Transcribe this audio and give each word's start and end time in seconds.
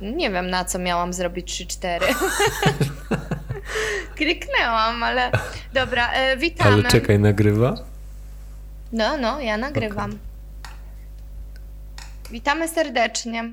Nie 0.00 0.30
wiem 0.30 0.50
na 0.50 0.64
co 0.64 0.78
miałam 0.78 1.12
zrobić 1.12 1.66
3-4. 1.66 2.00
Kliknęłam, 4.16 5.02
ale 5.02 5.30
dobra, 5.72 6.12
e, 6.12 6.36
witamy. 6.36 6.70
Ale 6.70 6.82
czekaj, 6.82 7.18
nagrywa? 7.18 7.74
No, 8.92 9.16
no, 9.16 9.40
ja 9.40 9.56
nagrywam. 9.56 10.10
Okay. 10.10 10.18
Witamy 12.30 12.68
serdecznie. 12.68 13.52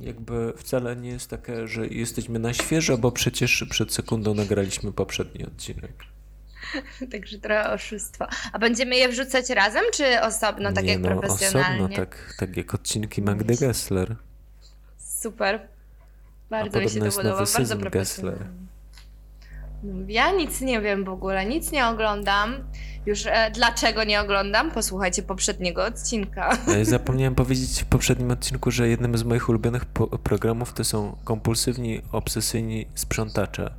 Jakby 0.00 0.52
wcale 0.56 0.96
nie 0.96 1.10
jest 1.10 1.30
takie, 1.30 1.68
że 1.68 1.86
jesteśmy 1.86 2.38
na 2.38 2.52
świeżo, 2.52 2.98
bo 2.98 3.12
przecież 3.12 3.64
przed 3.70 3.94
sekundą 3.94 4.34
nagraliśmy 4.34 4.92
poprzedni 4.92 5.46
odcinek. 5.46 5.92
Także 7.12 7.38
trochę 7.38 7.72
oszustwo. 7.72 8.26
A 8.52 8.58
będziemy 8.58 8.96
je 8.96 9.08
wrzucać 9.08 9.50
razem, 9.50 9.84
czy 9.94 10.20
osobno, 10.20 10.72
tak 10.72 10.84
nie 10.84 10.92
jak 10.92 11.00
no, 11.00 11.08
profesjonalnie? 11.08 11.78
Osobno, 11.78 11.96
tak, 11.96 12.34
tak 12.38 12.56
jak 12.56 12.74
odcinki 12.74 13.22
Magdy 13.22 13.56
Gessler. 13.56 14.16
Super. 15.20 15.68
Bardzo 16.50 16.80
mi 16.80 16.90
się 16.90 17.00
to 17.00 17.10
podoba. 17.16 17.44
Bardzo 17.54 17.76
Gessler. 17.76 18.46
Ja 20.08 20.32
nic 20.32 20.60
nie 20.60 20.80
wiem 20.80 21.04
w 21.04 21.08
ogóle, 21.08 21.46
nic 21.46 21.72
nie 21.72 21.86
oglądam. 21.86 22.54
Już 23.06 23.26
e, 23.26 23.50
dlaczego 23.54 24.04
nie 24.04 24.20
oglądam? 24.20 24.70
Posłuchajcie 24.70 25.22
poprzedniego 25.22 25.84
odcinka. 25.84 26.58
Zapomniałem 26.82 27.34
powiedzieć 27.34 27.82
w 27.82 27.84
poprzednim 27.84 28.30
odcinku, 28.30 28.70
że 28.70 28.88
jednym 28.88 29.18
z 29.18 29.24
moich 29.24 29.48
ulubionych 29.48 29.84
programów 30.22 30.72
to 30.72 30.84
są 30.84 31.16
kompulsywni, 31.24 32.02
obsesyjni 32.12 32.86
sprzątacze. 32.94 33.74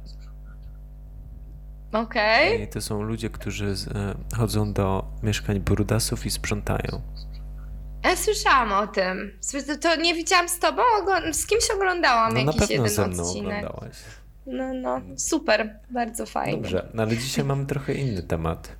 Okej. 1.91 2.53
Okay. 2.53 2.65
I 2.65 2.67
to 2.67 2.81
są 2.81 3.01
ludzie, 3.01 3.29
którzy 3.29 3.75
z, 3.75 3.87
e, 3.87 4.15
chodzą 4.37 4.73
do 4.73 5.05
mieszkań 5.23 5.59
brudasów 5.59 6.25
i 6.25 6.31
sprzątają. 6.31 7.01
Ja 8.07 8.15
słyszałam 8.15 8.71
o 8.71 8.87
tym. 8.87 9.39
To 9.81 9.95
nie 9.95 10.13
widziałam 10.15 10.49
z 10.49 10.59
tobą, 10.59 10.81
z 11.31 11.45
kimś 11.47 11.71
oglądałam 11.75 12.33
no, 12.33 12.39
jakiś 12.39 12.55
na 12.55 12.67
pewno 12.67 12.75
jeden 12.75 12.89
ze 12.89 13.07
mną 13.07 13.23
odcinek. 13.23 13.65
oglądałaś. 13.65 13.97
No, 14.45 14.73
no, 14.73 15.01
super, 15.17 15.79
bardzo 15.89 16.25
fajnie. 16.25 16.57
Dobrze, 16.57 16.89
no 16.93 17.03
ale 17.03 17.17
dzisiaj 17.17 17.45
mamy 17.45 17.65
trochę 17.65 17.93
inny 17.93 18.23
temat. 18.23 18.75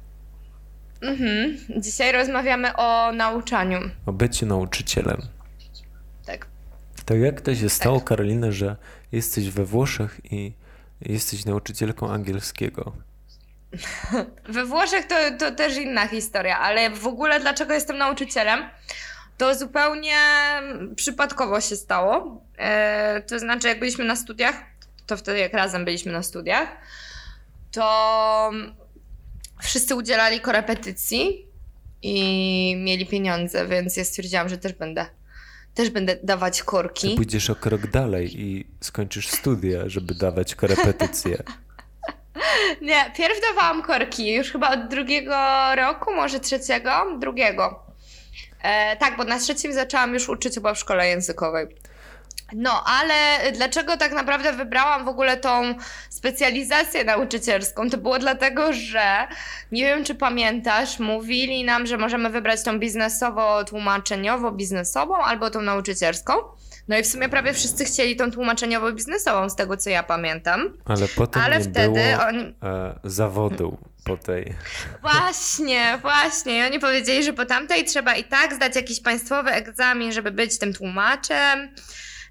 Mhm. 1.02 1.58
Dzisiaj 1.81 2.11
rozmawiamy 2.11 2.75
o 2.75 3.11
nauczaniu. 3.11 3.80
O 4.06 4.14
byciu 4.14 4.45
nauczycielem. 4.45 5.22
Tak. 6.25 6.47
To 7.06 7.16
jak 7.16 7.41
to 7.41 7.56
się 7.56 7.69
stało, 7.69 8.00
tak. 8.00 8.08
Karolina, 8.08 8.52
że 8.52 8.75
jesteś 9.12 9.50
we 9.50 9.66
Włoszech 9.66 10.22
i 10.31 10.53
jesteś 11.02 11.45
nauczycielką 11.45 12.09
angielskiego? 12.09 12.94
We 14.53 14.66
Włoszech 14.66 15.08
to, 15.08 15.16
to 15.39 15.52
też 15.52 15.78
inna 15.78 16.08
historia, 16.08 16.59
ale 16.59 16.89
w 16.89 17.08
ogóle 17.08 17.39
dlaczego 17.39 17.73
jestem 17.73 17.97
nauczycielem? 17.97 18.69
To 19.38 19.55
zupełnie 19.55 20.17
przypadkowo 20.95 21.61
się 21.61 21.75
stało. 21.75 22.41
E, 22.57 23.21
to 23.21 23.39
znaczy, 23.39 23.67
jak 23.67 23.79
byliśmy 23.79 24.05
na 24.05 24.16
studiach, 24.16 24.55
to 25.05 25.17
wtedy 25.17 25.39
jak 25.39 25.53
razem 25.53 25.85
byliśmy 25.85 26.11
na 26.11 26.23
studiach, 26.23 26.69
to 27.71 28.52
wszyscy 29.61 29.95
udzielali 29.95 30.39
korepetycji 30.39 31.45
i 32.02 32.75
mieli 32.77 33.05
pieniądze, 33.05 33.67
więc 33.67 33.97
ja 33.97 34.03
stwierdziłam, 34.03 34.49
że 34.49 34.57
też 34.57 34.73
będę 34.73 35.05
też 35.73 35.89
będę 35.89 36.16
dawać 36.23 36.63
korki. 36.63 37.09
Ty 37.09 37.16
pójdziesz 37.16 37.49
o 37.49 37.55
krok 37.55 37.88
dalej 37.88 38.41
i 38.41 38.67
skończysz 38.81 39.27
studia, 39.27 39.89
żeby 39.89 40.16
dawać 40.16 40.55
korepetycje. 40.55 41.38
Nie, 42.81 43.11
pierw 43.17 43.41
dawałam 43.41 43.83
korki, 43.83 44.33
już 44.33 44.51
chyba 44.51 44.73
od 44.73 44.88
drugiego 44.88 45.35
roku, 45.75 46.13
może 46.16 46.39
trzeciego, 46.39 46.91
drugiego. 47.19 47.86
E, 48.67 48.97
tak, 48.97 49.17
bo 49.17 49.23
na 49.23 49.39
trzecim 49.39 49.73
zaczęłam 49.73 50.13
już 50.13 50.29
uczyć 50.29 50.55
chyba 50.55 50.73
w 50.73 50.79
szkole 50.79 51.07
językowej. 51.07 51.67
No, 52.53 52.83
ale 52.85 53.51
dlaczego 53.51 53.97
tak 53.97 54.11
naprawdę 54.11 54.53
wybrałam 54.53 55.05
w 55.05 55.07
ogóle 55.07 55.37
tą 55.37 55.75
specjalizację 56.09 57.03
nauczycielską? 57.03 57.89
To 57.89 57.97
było 57.97 58.19
dlatego, 58.19 58.73
że 58.73 59.27
nie 59.72 59.85
wiem, 59.85 60.03
czy 60.03 60.16
pamiętasz, 60.16 61.00
mówili 61.00 61.63
nam, 61.63 61.88
że 61.88 61.97
możemy 61.97 62.29
wybrać 62.29 62.63
tą 62.63 62.79
biznesowo-tłumaczeniowo-biznesową 62.79 65.16
albo 65.23 65.50
tą 65.50 65.61
nauczycielską. 65.61 66.33
No 66.88 66.98
i 66.98 67.03
w 67.03 67.08
sumie 67.08 67.30
prawie 67.30 67.53
wszyscy 67.53 67.86
chcieli 67.86 68.16
tą 68.16 68.30
tłumaczeniowo-biznesową, 68.30 69.50
z 69.50 69.56
tego 69.56 69.78
co 69.78 69.90
ja 69.90 70.03
pamiętam. 70.03 70.78
Ale 70.86 71.08
potem 71.08 71.44
Ale 71.44 71.58
nie 71.58 71.64
wtedy 71.64 71.90
było 71.90 72.28
oni... 72.28 72.56
e, 72.64 73.00
zawodu 73.03 73.78
po 74.06 74.18
tej. 74.18 74.53
Właśnie, 75.02 75.98
właśnie. 76.02 76.59
I 76.59 76.64
oni 76.64 76.80
powiedzieli, 76.80 77.24
że 77.24 77.34
po 77.34 77.46
tamtej 77.46 77.86
trzeba 77.86 78.16
i 78.16 78.24
tak 78.24 78.53
zdać 78.53 78.75
jakiś 78.75 79.02
państwowy 79.02 79.52
egzamin, 79.52 80.12
żeby 80.12 80.31
być 80.31 80.59
tym 80.59 80.74
tłumaczem. 80.74 81.75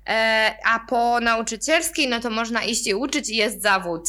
E, 0.09 0.55
a 0.65 0.81
po 0.81 1.21
nauczycielskiej, 1.21 2.09
no 2.09 2.21
to 2.21 2.31
można 2.31 2.63
iść 2.63 2.87
i 2.87 2.95
uczyć 2.95 3.31
i 3.31 3.37
jest 3.37 3.63
zawód. 3.63 4.03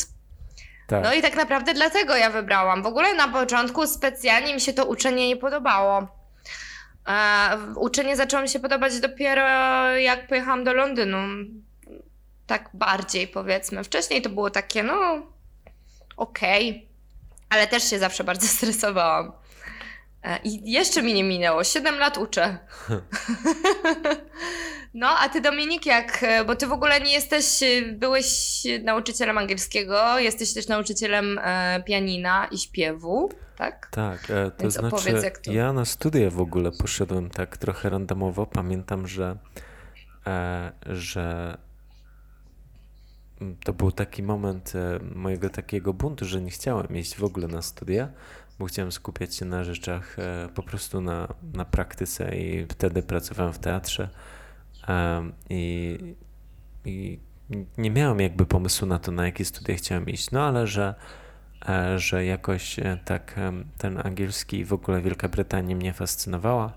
Tak. 0.88 1.04
No 1.04 1.14
i 1.14 1.22
tak 1.22 1.36
naprawdę 1.36 1.74
dlatego 1.74 2.16
ja 2.16 2.30
wybrałam. 2.30 2.84
W 2.84 2.86
ogóle 2.86 3.14
na 3.14 3.28
początku 3.28 3.88
specjalnie 3.88 4.54
mi 4.54 4.62
się 4.62 4.74
to 4.74 4.86
uczenie 4.86 5.28
nie 5.28 5.38
podobało. 5.38 6.17
Uczenie 7.76 8.16
zaczęło 8.16 8.44
mi 8.44 8.50
się 8.50 8.60
podobać 8.60 9.00
dopiero 9.00 9.48
jak 9.96 10.28
pojechałam 10.28 10.64
do 10.64 10.74
Londynu. 10.74 11.18
Tak 12.48 12.70
bardziej 12.74 13.28
powiedzmy. 13.28 13.84
Wcześniej 13.84 14.22
to 14.22 14.30
było 14.30 14.50
takie, 14.50 14.84
no 14.84 14.94
okej, 16.18 16.70
okay. 16.70 16.82
ale 17.50 17.68
też 17.68 17.90
się 17.90 18.00
zawsze 18.00 18.24
bardzo 18.24 18.48
stresowałam. 18.58 19.32
E, 20.24 20.40
I 20.44 20.72
jeszcze 20.72 21.02
mi 21.02 21.14
nie 21.14 21.24
minęło. 21.24 21.64
Siedem 21.64 22.00
lat 22.00 22.18
uczę. 22.18 22.58
No, 24.94 25.08
a 25.20 25.30
ty 25.30 25.42
Dominik, 25.42 25.86
jak, 25.86 26.24
e, 26.24 26.46
bo 26.46 26.56
ty 26.56 26.68
w 26.68 26.72
ogóle 26.72 27.02
nie 27.02 27.14
jesteś, 27.14 27.64
e, 27.64 27.82
byłeś 27.92 28.64
nauczycielem 28.84 29.38
angielskiego, 29.38 30.20
jesteś 30.20 30.54
też 30.54 30.68
nauczycielem 30.68 31.40
e, 31.44 31.84
pianina 31.86 32.48
i 32.52 32.58
śpiewu, 32.58 33.30
tak? 33.58 33.88
Tak, 33.92 34.30
e, 34.30 34.52
to 34.52 34.64
Więc 34.64 34.74
znaczy 34.74 35.32
to... 35.44 35.52
ja 35.52 35.74
na 35.74 35.86
studia 35.86 36.30
w 36.30 36.42
ogóle 36.42 36.72
poszedłem 36.72 37.30
tak 37.30 37.58
trochę 37.58 37.90
randomowo. 37.90 38.46
Pamiętam, 38.46 39.08
że, 39.08 39.38
e, 40.28 40.72
że 40.86 41.58
to 43.64 43.74
był 43.74 43.92
taki 43.92 44.24
moment 44.24 44.74
e, 44.76 45.00
mojego 45.16 45.50
takiego 45.50 45.94
buntu, 45.94 46.26
że 46.26 46.42
nie 46.42 46.52
chciałem 46.52 46.98
iść 46.98 47.16
w 47.16 47.24
ogóle 47.24 47.48
na 47.48 47.62
studia, 47.62 48.10
bo 48.60 48.66
chciałem 48.66 48.92
skupiać 48.92 49.36
się 49.36 49.46
na 49.46 49.64
rzeczach 49.64 50.18
po 50.56 50.64
prostu 50.64 51.02
na, 51.02 51.28
na 51.54 51.66
praktyce 51.66 52.38
i 52.38 52.66
wtedy 52.66 53.04
pracowałem 53.04 53.54
w 53.54 53.60
teatrze 53.60 54.10
i, 55.50 55.98
i 56.86 57.20
nie 57.78 57.92
miałem 57.92 58.20
jakby 58.20 58.46
pomysłu 58.46 58.88
na 58.88 59.00
to, 59.00 59.12
na 59.12 59.26
jakie 59.26 59.46
studia 59.46 59.76
chciałem 59.76 60.10
iść, 60.10 60.32
no 60.32 60.42
ale 60.42 60.68
że, 60.68 60.96
e, 61.70 62.00
że 62.00 62.26
jakoś 62.26 62.80
e, 62.80 62.98
tak 63.06 63.36
ten 63.78 64.02
angielski 64.04 64.58
i 64.58 64.66
w 64.66 64.74
ogóle 64.74 65.02
Wielka 65.02 65.28
Brytania 65.30 65.76
mnie 65.76 65.94
fascynowała, 65.94 66.74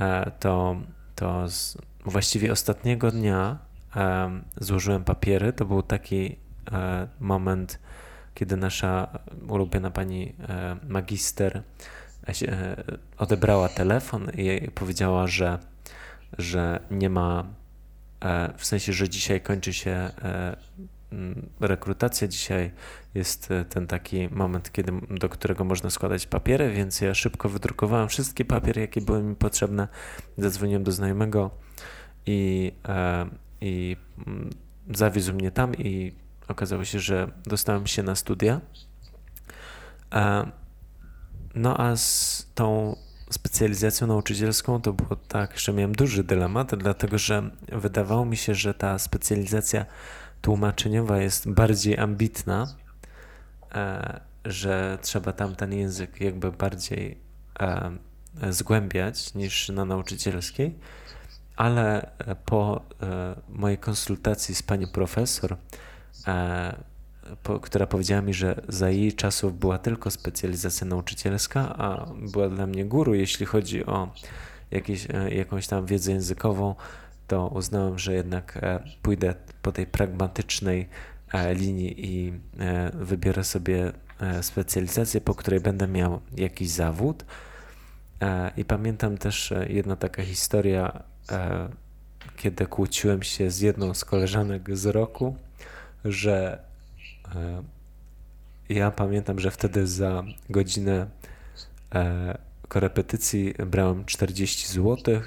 e, 0.00 0.30
to, 0.40 0.76
to 1.14 1.48
z 1.48 1.78
właściwie 2.04 2.52
ostatniego 2.52 3.10
dnia 3.10 3.58
złożyłem 4.56 5.04
papiery. 5.04 5.52
To 5.52 5.64
był 5.64 5.82
taki 5.82 6.36
moment, 7.20 7.78
kiedy 8.34 8.56
nasza 8.56 9.18
ulubiona 9.48 9.90
pani 9.90 10.34
magister 10.88 11.62
odebrała 13.18 13.68
telefon 13.68 14.30
i 14.30 14.70
powiedziała, 14.70 15.26
że 15.26 15.58
że 16.38 16.80
nie 16.90 17.10
ma, 17.10 17.44
e, 18.20 18.52
w 18.56 18.66
sensie, 18.66 18.92
że 18.92 19.08
dzisiaj 19.08 19.40
kończy 19.40 19.72
się 19.72 19.90
e, 19.90 20.56
rekrutacja, 21.60 22.28
dzisiaj 22.28 22.70
jest 23.14 23.50
e, 23.50 23.64
ten 23.64 23.86
taki 23.86 24.28
moment, 24.28 24.72
kiedy, 24.72 24.92
do 25.10 25.28
którego 25.28 25.64
można 25.64 25.90
składać 25.90 26.26
papiery, 26.26 26.70
więc 26.70 27.00
ja 27.00 27.14
szybko 27.14 27.48
wydrukowałem 27.48 28.08
wszystkie 28.08 28.44
papiery, 28.44 28.80
jakie 28.80 29.00
były 29.00 29.22
mi 29.22 29.36
potrzebne, 29.36 29.88
zadzwoniłem 30.38 30.84
do 30.84 30.92
znajomego 30.92 31.50
i, 32.26 32.72
i 33.60 33.96
zawiózł 34.94 35.34
mnie 35.34 35.50
tam 35.50 35.74
i 35.74 36.12
okazało 36.48 36.84
się, 36.84 37.00
że 37.00 37.30
dostałem 37.46 37.86
się 37.86 38.02
na 38.02 38.14
studia. 38.14 38.60
No 41.54 41.80
a 41.80 41.96
z 41.96 42.46
tą 42.54 42.96
specjalizacją 43.30 44.06
nauczycielską 44.06 44.80
to 44.80 44.92
było 44.92 45.16
tak, 45.16 45.58
że 45.58 45.72
miałem 45.72 45.92
duży 45.92 46.24
dylemat, 46.24 46.74
dlatego 46.74 47.18
że 47.18 47.50
wydawało 47.72 48.24
mi 48.24 48.36
się, 48.36 48.54
że 48.54 48.74
ta 48.74 48.98
specjalizacja 48.98 49.86
tłumaczeniowa 50.40 51.18
jest 51.18 51.50
bardziej 51.50 51.98
ambitna, 51.98 52.74
e, 53.74 54.20
że 54.44 54.98
trzeba 55.02 55.32
tam 55.32 55.56
ten 55.56 55.72
język 55.72 56.20
jakby 56.20 56.52
bardziej 56.52 57.18
e, 57.60 57.90
zgłębiać 58.50 59.34
niż 59.34 59.68
na 59.68 59.84
nauczycielskiej, 59.84 60.78
ale 61.56 62.10
po 62.44 62.82
e, 63.02 63.34
mojej 63.48 63.78
konsultacji 63.78 64.54
z 64.54 64.62
pani 64.62 64.86
profesor 64.86 65.56
po, 67.42 67.60
która 67.60 67.86
powiedziała 67.86 68.22
mi, 68.22 68.34
że 68.34 68.62
za 68.68 68.90
jej 68.90 69.12
czasów 69.12 69.58
była 69.58 69.78
tylko 69.78 70.10
specjalizacja 70.10 70.86
nauczycielska, 70.86 71.76
a 71.78 72.06
była 72.32 72.48
dla 72.48 72.66
mnie 72.66 72.84
guru, 72.84 73.14
jeśli 73.14 73.46
chodzi 73.46 73.86
o 73.86 74.12
jakieś, 74.70 75.06
e, 75.10 75.34
jakąś 75.34 75.66
tam 75.66 75.86
wiedzę 75.86 76.12
językową, 76.12 76.74
to 77.26 77.48
uznałem, 77.48 77.98
że 77.98 78.14
jednak 78.14 78.58
e, 78.62 78.80
pójdę 79.02 79.34
po 79.62 79.72
tej 79.72 79.86
pragmatycznej 79.86 80.88
e, 81.32 81.54
linii 81.54 82.06
i 82.06 82.32
wybiorę 82.94 83.44
sobie 83.44 83.92
specjalizację, 84.42 85.20
po 85.20 85.34
której 85.34 85.60
będę 85.60 85.88
miał 85.88 86.20
jakiś 86.36 86.68
zawód. 86.70 87.24
I 88.56 88.64
pamiętam 88.64 89.18
też 89.18 89.52
jedna 89.68 89.96
taka 89.96 90.22
historia, 90.22 91.02
kiedy 92.36 92.66
kłóciłem 92.66 93.22
się 93.22 93.50
z 93.50 93.60
jedną 93.60 93.94
z 93.94 94.04
koleżanek 94.04 94.76
z 94.76 94.86
roku, 94.86 95.36
że 96.04 96.58
ja 98.68 98.90
pamiętam, 98.90 99.38
że 99.38 99.50
wtedy 99.50 99.86
za 99.86 100.24
godzinę 100.50 101.06
korepetycji 102.68 103.54
brałem 103.66 104.04
40 104.04 104.72
zł, 104.72 105.20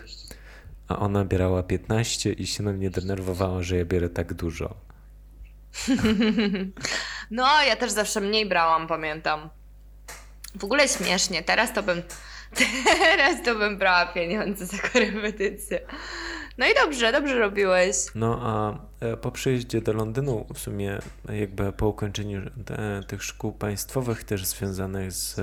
a 0.88 1.00
ona 1.00 1.25
bierała 1.25 1.63
15 1.63 2.31
i 2.31 2.47
się 2.47 2.63
na 2.63 2.71
mnie 2.71 2.89
denerwowała, 2.89 3.63
że 3.63 3.77
ja 3.77 3.85
bierę 3.85 4.09
tak 4.09 4.33
dużo. 4.33 4.75
No, 7.31 7.63
ja 7.67 7.75
też 7.75 7.91
zawsze 7.91 8.21
mniej 8.21 8.45
brałam, 8.45 8.88
pamiętam. 8.88 9.50
W 10.55 10.63
ogóle 10.63 10.88
śmiesznie. 10.88 11.44
Teraz 11.44 11.73
to 11.73 11.83
bym 11.83 12.01
teraz 13.15 13.44
to 13.45 13.55
bym 13.55 13.77
brała 13.77 14.05
pieniądze 14.05 14.65
za 14.65 14.77
korepetycję. 14.77 15.79
No 16.57 16.65
i 16.65 16.69
dobrze, 16.83 17.11
dobrze 17.11 17.39
robiłeś. 17.39 17.95
No 18.15 18.39
a 18.41 18.77
e, 19.05 19.17
po 19.17 19.31
przyjeździe 19.31 19.81
do 19.81 19.94
Londynu, 19.94 20.45
w 20.53 20.59
sumie 20.59 21.00
jakby 21.33 21.71
po 21.71 21.88
ukończeniu 21.88 22.41
te, 22.65 23.01
tych 23.07 23.23
szkół 23.23 23.51
państwowych 23.51 24.23
też 24.23 24.45
związanych 24.45 25.11
z, 25.11 25.35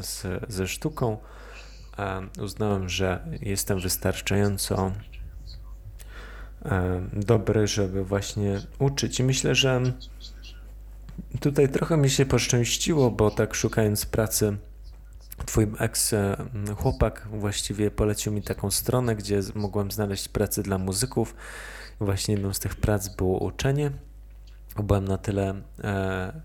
z, 0.00 0.26
ze 0.48 0.68
sztuką, 0.68 1.18
uznałem, 2.42 2.88
że 2.88 3.26
jestem 3.42 3.80
wystarczająco 3.80 4.92
dobry, 7.12 7.66
żeby 7.66 8.04
właśnie 8.04 8.60
uczyć. 8.78 9.20
I 9.20 9.24
myślę, 9.24 9.54
że 9.54 9.82
tutaj 11.40 11.68
trochę 11.68 11.96
mi 11.96 12.10
się 12.10 12.26
poszczęściło, 12.26 13.10
bo 13.10 13.30
tak 13.30 13.54
szukając 13.54 14.06
pracy, 14.06 14.56
twój 15.44 15.66
ex-chłopak 15.78 17.28
właściwie 17.30 17.90
polecił 17.90 18.32
mi 18.32 18.42
taką 18.42 18.70
stronę, 18.70 19.16
gdzie 19.16 19.40
mogłem 19.54 19.90
znaleźć 19.90 20.28
pracę 20.28 20.62
dla 20.62 20.78
muzyków. 20.78 21.34
Właśnie 22.00 22.34
jedną 22.34 22.52
z 22.52 22.58
tych 22.58 22.74
prac 22.74 23.16
było 23.16 23.38
uczenie. 23.38 23.90
Byłem 24.76 25.04
na 25.04 25.18
tyle 25.18 25.54
e, 25.84 26.40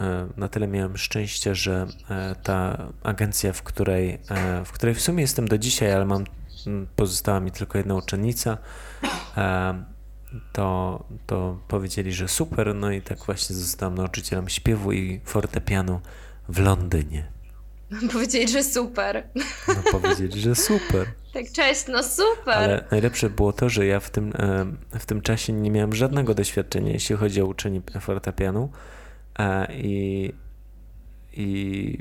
E, 0.00 0.28
na 0.36 0.48
tyle 0.48 0.68
miałem 0.68 0.96
szczęście, 0.96 1.54
że 1.54 1.86
e, 2.10 2.34
ta 2.42 2.88
agencja, 3.02 3.52
w 3.52 3.62
której, 3.62 4.18
e, 4.30 4.64
w 4.64 4.72
której 4.72 4.94
w 4.94 5.00
sumie 5.00 5.22
jestem 5.22 5.48
do 5.48 5.58
dzisiaj, 5.58 5.92
ale 5.92 6.04
mam, 6.04 6.24
pozostała 6.96 7.40
mi 7.40 7.50
tylko 7.50 7.78
jedna 7.78 7.94
uczennica, 7.94 8.58
to, 10.52 11.04
to 11.26 11.58
powiedzieli, 11.68 12.12
że 12.12 12.28
super, 12.28 12.74
no 12.74 12.90
i 12.90 13.02
tak 13.02 13.24
właśnie 13.24 13.56
zostałem 13.56 13.94
nauczycielem 13.94 14.48
śpiewu 14.48 14.92
i 14.92 15.20
fortepianu 15.24 16.00
w 16.48 16.58
Londynie. 16.58 17.35
Powiedzieli, 18.12 18.48
że 18.48 18.62
super. 18.62 19.28
No 19.68 19.74
powiedzieli, 19.92 20.40
że 20.40 20.54
super. 20.54 21.06
Tak, 21.32 21.52
cześć, 21.52 21.84
no 21.88 22.02
super. 22.02 22.54
Ale 22.54 22.84
najlepsze 22.90 23.30
było 23.30 23.52
to, 23.52 23.68
że 23.68 23.86
ja 23.86 24.00
w 24.00 24.10
tym, 24.10 24.32
w 24.98 25.06
tym 25.06 25.20
czasie 25.20 25.52
nie 25.52 25.70
miałem 25.70 25.94
żadnego 25.94 26.34
doświadczenia, 26.34 26.92
jeśli 26.92 27.16
chodzi 27.16 27.42
o 27.42 27.46
uczenie 27.46 27.82
fortepianu. 28.00 28.70
E, 29.38 29.72
I, 29.74 30.32
i 31.32 31.98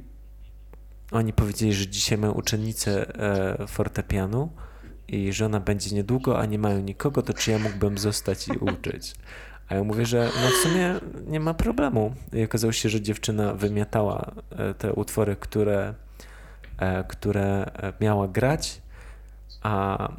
oni 1.11 1.33
powiedzieli, 1.33 1.73
że 1.73 1.87
dzisiaj 1.87 2.17
mają 2.17 2.33
uczennicę 2.33 3.19
e, 3.19 3.67
fortepianu 3.67 4.51
i 5.07 5.33
że 5.33 5.45
ona 5.45 5.59
będzie 5.59 5.95
niedługo, 5.95 6.39
a 6.39 6.45
nie 6.45 6.59
mają 6.59 6.81
nikogo, 6.81 7.21
to 7.21 7.33
czy 7.33 7.51
ja 7.51 7.59
mógłbym 7.59 7.97
zostać 7.97 8.47
i 8.47 8.57
uczyć? 8.57 9.13
A 9.69 9.75
ja 9.75 9.83
mówię, 9.83 10.05
że 10.05 10.29
no 10.43 10.49
w 10.49 10.63
sumie 10.63 10.95
nie 11.27 11.39
ma 11.39 11.53
problemu. 11.53 12.15
I 12.33 12.43
okazało 12.43 12.73
się, 12.73 12.89
że 12.89 13.01
dziewczyna 13.01 13.53
wymiatała 13.53 14.31
e, 14.51 14.73
te 14.73 14.93
utwory, 14.93 15.35
które, 15.35 15.93
które 17.07 17.71
miała 18.01 18.27
grać, 18.27 18.81
a 19.61 20.09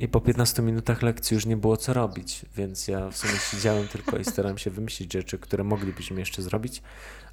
i 0.00 0.08
po 0.08 0.20
15 0.20 0.62
minutach 0.62 1.02
lekcji 1.02 1.34
już 1.34 1.46
nie 1.46 1.56
było 1.56 1.76
co 1.76 1.92
robić, 1.92 2.46
więc 2.56 2.88
ja 2.88 3.10
w 3.10 3.16
sumie 3.16 3.32
siedziałem 3.50 3.88
tylko 3.88 4.16
i 4.16 4.24
starałem 4.24 4.58
się 4.58 4.70
wymyślić 4.70 5.12
rzeczy, 5.12 5.38
które 5.38 5.64
moglibyśmy 5.64 6.20
jeszcze 6.20 6.42
zrobić, 6.42 6.82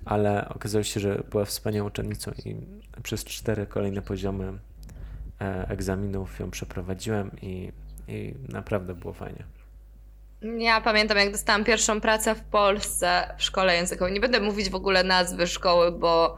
ale 0.05 0.49
okazało 0.49 0.83
się, 0.83 0.99
że 0.99 1.23
była 1.31 1.45
wspaniałą 1.45 1.87
uczennicą 1.87 2.31
i 2.45 2.55
przez 3.03 3.23
cztery 3.23 3.67
kolejne 3.67 4.01
poziomy 4.01 4.59
e, 5.41 5.67
egzaminów 5.69 6.39
ją 6.39 6.51
przeprowadziłem 6.51 7.31
i, 7.41 7.71
i 8.07 8.35
naprawdę 8.49 8.95
było 8.95 9.13
fajnie. 9.13 9.43
Ja 10.41 10.81
pamiętam, 10.81 11.17
jak 11.17 11.31
dostałam 11.31 11.63
pierwszą 11.63 12.01
pracę 12.01 12.35
w 12.35 12.41
Polsce 12.41 13.35
w 13.37 13.43
szkole 13.43 13.75
językowej. 13.75 14.13
Nie 14.13 14.19
będę 14.19 14.39
mówić 14.39 14.69
w 14.69 14.75
ogóle 14.75 15.03
nazwy 15.03 15.47
szkoły, 15.47 15.91
bo 15.91 16.37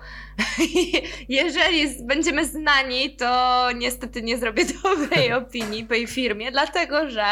jeżeli 1.30 2.04
będziemy 2.04 2.46
znani, 2.46 3.16
to 3.16 3.68
niestety 3.76 4.22
nie 4.22 4.38
zrobię 4.38 4.64
dobrej 4.84 5.34
opinii 5.44 5.88
tej 5.88 6.08
firmie, 6.08 6.52
dlatego 6.52 7.10
że 7.10 7.26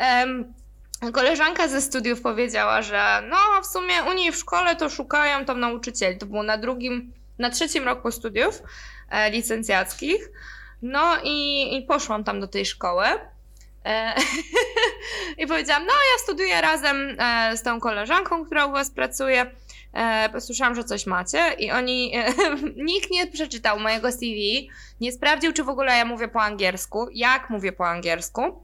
um, 0.00 0.54
koleżanka 1.12 1.68
ze 1.68 1.80
studiów 1.80 2.20
powiedziała, 2.20 2.82
że 2.82 3.22
no 3.28 3.62
w 3.62 3.66
sumie 3.66 3.94
u 4.10 4.12
niej 4.12 4.32
w 4.32 4.36
szkole 4.36 4.76
to 4.76 4.90
szukają 4.90 5.44
tam 5.44 5.60
nauczycieli. 5.60 6.18
To 6.18 6.26
było 6.26 6.42
na 6.42 6.58
drugim, 6.58 7.12
na 7.38 7.50
trzecim 7.50 7.84
roku 7.84 8.10
studiów 8.10 8.62
e, 9.10 9.30
licencjackich. 9.30 10.30
No 10.82 11.16
i, 11.24 11.68
i 11.76 11.82
poszłam 11.82 12.24
tam 12.24 12.40
do 12.40 12.48
tej 12.48 12.66
szkoły. 12.66 13.04
E, 13.84 14.14
I 15.38 15.46
powiedziałam, 15.46 15.86
no 15.86 15.92
ja 15.92 16.22
studiuję 16.22 16.60
razem 16.60 17.16
e, 17.18 17.56
z 17.56 17.62
tą 17.62 17.80
koleżanką, 17.80 18.44
która 18.44 18.66
u 18.66 18.72
was 18.72 18.90
pracuje. 18.90 19.50
E, 19.94 20.40
słyszałam, 20.40 20.74
że 20.74 20.84
coś 20.84 21.06
macie 21.06 21.52
i 21.58 21.70
oni, 21.70 22.12
nikt 22.76 23.10
nie 23.10 23.26
przeczytał 23.26 23.80
mojego 23.80 24.12
CV, 24.12 24.70
nie 25.00 25.12
sprawdził, 25.12 25.52
czy 25.52 25.64
w 25.64 25.68
ogóle 25.68 25.98
ja 25.98 26.04
mówię 26.04 26.28
po 26.28 26.42
angielsku, 26.42 27.08
jak 27.12 27.50
mówię 27.50 27.72
po 27.72 27.88
angielsku. 27.88 28.62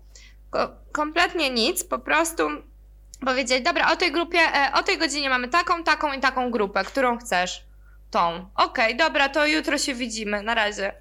kompletnie 0.92 1.50
nic, 1.50 1.84
po 1.84 1.98
prostu 1.98 2.48
powiedzieli, 3.26 3.62
dobra, 3.62 3.92
o 3.92 3.96
tej 3.96 4.12
grupie, 4.12 4.38
o 4.74 4.82
tej 4.82 4.98
godzinie 4.98 5.30
mamy 5.30 5.48
taką, 5.48 5.84
taką 5.84 6.12
i 6.12 6.20
taką 6.20 6.50
grupę, 6.50 6.84
którą 6.84 7.18
chcesz? 7.18 7.64
Tą. 8.10 8.50
Okej, 8.54 8.94
okay, 8.94 8.94
dobra, 8.94 9.28
to 9.28 9.46
jutro 9.46 9.78
się 9.78 9.94
widzimy, 9.94 10.42
na 10.42 10.54
razie. 10.54 10.92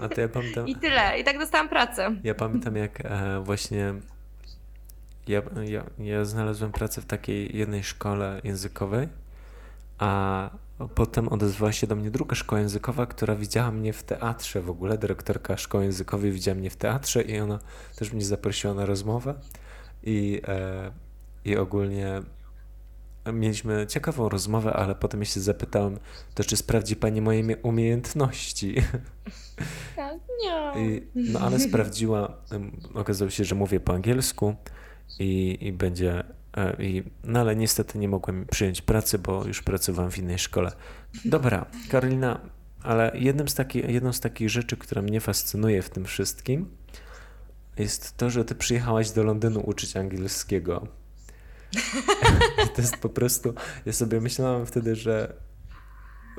A 0.00 0.08
to 0.08 0.20
ja 0.20 0.28
pamiętam... 0.28 0.68
I 0.68 0.76
tyle. 0.76 1.18
I 1.20 1.24
tak 1.24 1.38
dostałam 1.38 1.68
pracę. 1.68 2.16
Ja 2.24 2.34
pamiętam, 2.34 2.76
jak 2.76 3.00
e, 3.04 3.40
właśnie 3.44 3.94
ja, 5.28 5.42
ja, 5.64 5.84
ja 5.98 6.24
znalazłem 6.24 6.72
pracę 6.72 7.00
w 7.00 7.06
takiej 7.06 7.56
jednej 7.56 7.84
szkole 7.84 8.40
językowej, 8.44 9.08
a 9.98 10.50
potem 10.94 11.28
odezwała 11.28 11.72
się 11.72 11.86
do 11.86 11.96
mnie 11.96 12.10
druga 12.10 12.34
szkoła 12.34 12.60
językowa, 12.60 13.06
która 13.06 13.34
widziała 13.34 13.70
mnie 13.70 13.92
w 13.92 14.02
teatrze 14.02 14.62
w 14.62 14.70
ogóle. 14.70 14.98
Dyrektorka 14.98 15.56
szkoły 15.56 15.84
językowej 15.84 16.32
widziała 16.32 16.58
mnie 16.58 16.70
w 16.70 16.76
teatrze 16.76 17.22
i 17.22 17.40
ona 17.40 17.58
też 17.96 18.12
mnie 18.12 18.24
zaprosiła 18.24 18.74
na 18.74 18.86
rozmowę. 18.86 19.34
I, 20.02 20.40
e, 20.48 20.90
i 21.44 21.56
ogólnie 21.56 22.22
mieliśmy 23.32 23.86
ciekawą 23.86 24.28
rozmowę, 24.28 24.72
ale 24.72 24.94
potem 24.94 25.24
się 25.24 25.40
zapytałem, 25.40 25.98
to 26.34 26.44
czy 26.44 26.56
sprawdzi 26.56 26.96
pani 26.96 27.20
moje 27.20 27.56
umiejętności? 27.56 28.74
Tak, 29.96 30.18
nie. 30.44 30.72
I, 30.86 31.06
no 31.14 31.40
ale 31.40 31.60
sprawdziła, 31.60 32.36
okazało 32.94 33.30
się, 33.30 33.44
że 33.44 33.54
mówię 33.54 33.80
po 33.80 33.94
angielsku 33.94 34.54
i, 35.18 35.58
i 35.60 35.72
będzie, 35.72 36.24
e, 36.56 36.76
i, 36.82 37.02
no 37.24 37.40
ale 37.40 37.56
niestety 37.56 37.98
nie 37.98 38.08
mogłem 38.08 38.46
przyjąć 38.46 38.82
pracy, 38.82 39.18
bo 39.18 39.44
już 39.44 39.62
pracowałem 39.62 40.10
w 40.10 40.18
innej 40.18 40.38
szkole. 40.38 40.72
Dobra, 41.24 41.66
Karolina, 41.90 42.40
ale 42.82 43.12
jednym 43.14 43.48
z 43.48 43.54
taki, 43.54 43.92
jedną 43.92 44.12
z 44.12 44.20
takich 44.20 44.50
rzeczy, 44.50 44.76
która 44.76 45.02
mnie 45.02 45.20
fascynuje 45.20 45.82
w 45.82 45.90
tym 45.90 46.04
wszystkim, 46.04 46.70
jest 47.76 48.16
to, 48.16 48.30
że 48.30 48.44
ty 48.44 48.54
przyjechałaś 48.54 49.10
do 49.10 49.24
Londynu 49.24 49.60
uczyć 49.60 49.96
angielskiego. 49.96 50.86
to 52.74 52.82
jest 52.82 52.96
po 52.96 53.08
prostu, 53.08 53.54
ja 53.86 53.92
sobie 53.92 54.20
myślałam 54.20 54.66
wtedy, 54.66 54.96
że 54.96 55.34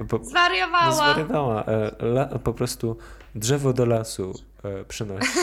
po, 0.09 0.23
zwariowała. 0.23 0.85
No, 0.85 0.91
zwariowała. 0.91 1.65
E, 1.65 1.91
la, 1.99 2.25
po 2.25 2.53
prostu 2.53 2.97
drzewo 3.35 3.73
do 3.73 3.85
lasu 3.85 4.33
e, 4.63 4.83
przynosi. 4.83 5.27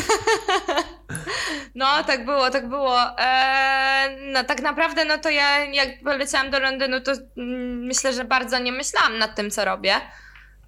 No, 1.75 2.05
tak 2.05 2.25
było, 2.25 2.51
tak 2.51 2.69
było. 2.69 3.19
Eee, 3.19 4.33
no 4.33 4.45
tak 4.45 4.63
naprawdę, 4.63 5.05
no 5.05 5.19
to 5.19 5.31
ja 5.31 5.65
jak 5.65 6.03
poleciałam 6.05 6.51
do 6.51 6.59
Londynu, 6.59 7.01
to 7.01 7.13
mm, 7.37 7.87
myślę, 7.87 8.13
że 8.13 8.25
bardzo 8.25 8.59
nie 8.59 8.73
myślałam 8.73 9.19
nad 9.19 9.35
tym, 9.35 9.51
co 9.51 9.65
robię. 9.65 9.95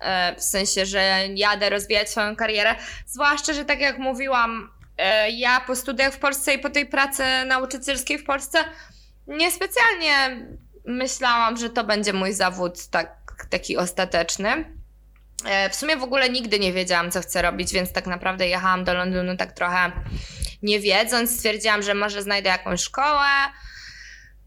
Eee, 0.00 0.36
w 0.36 0.42
sensie, 0.42 0.86
że 0.86 1.28
jadę 1.34 1.70
rozwijać 1.70 2.10
swoją 2.10 2.36
karierę. 2.36 2.74
Zwłaszcza, 3.06 3.52
że 3.52 3.64
tak 3.64 3.80
jak 3.80 3.98
mówiłam, 3.98 4.70
e, 4.98 5.30
ja 5.30 5.60
po 5.60 5.76
studiach 5.76 6.12
w 6.14 6.18
Polsce 6.18 6.54
i 6.54 6.58
po 6.58 6.70
tej 6.70 6.86
pracy 6.86 7.22
nauczycielskiej 7.46 8.18
w 8.18 8.24
Polsce 8.24 8.58
niespecjalnie 9.30 10.46
myślałam, 10.87 11.56
że 11.56 11.70
to 11.70 11.84
będzie 11.84 12.12
mój 12.12 12.32
zawód 12.32 12.87
tak, 12.87 13.16
taki 13.50 13.76
ostateczny. 13.76 14.80
E, 15.44 15.70
w 15.70 15.75
sumie 15.75 15.96
w 15.96 16.02
ogóle 16.02 16.30
nigdy 16.30 16.58
nie 16.58 16.72
wiedziałam, 16.72 17.10
co 17.10 17.20
chcę 17.20 17.42
robić, 17.42 17.72
więc 17.72 17.92
tak 17.92 18.06
naprawdę 18.06 18.49
jechałam 18.49 18.84
do 18.84 18.94
Londynu 18.94 19.37
tak 19.37 19.52
trochę 19.52 19.92
nie 20.62 20.80
wiedząc. 20.80 21.37
Stwierdziłam, 21.37 21.82
że 21.82 21.94
może 21.94 22.22
znajdę 22.22 22.50
jakąś 22.50 22.80
szkołę. 22.80 23.28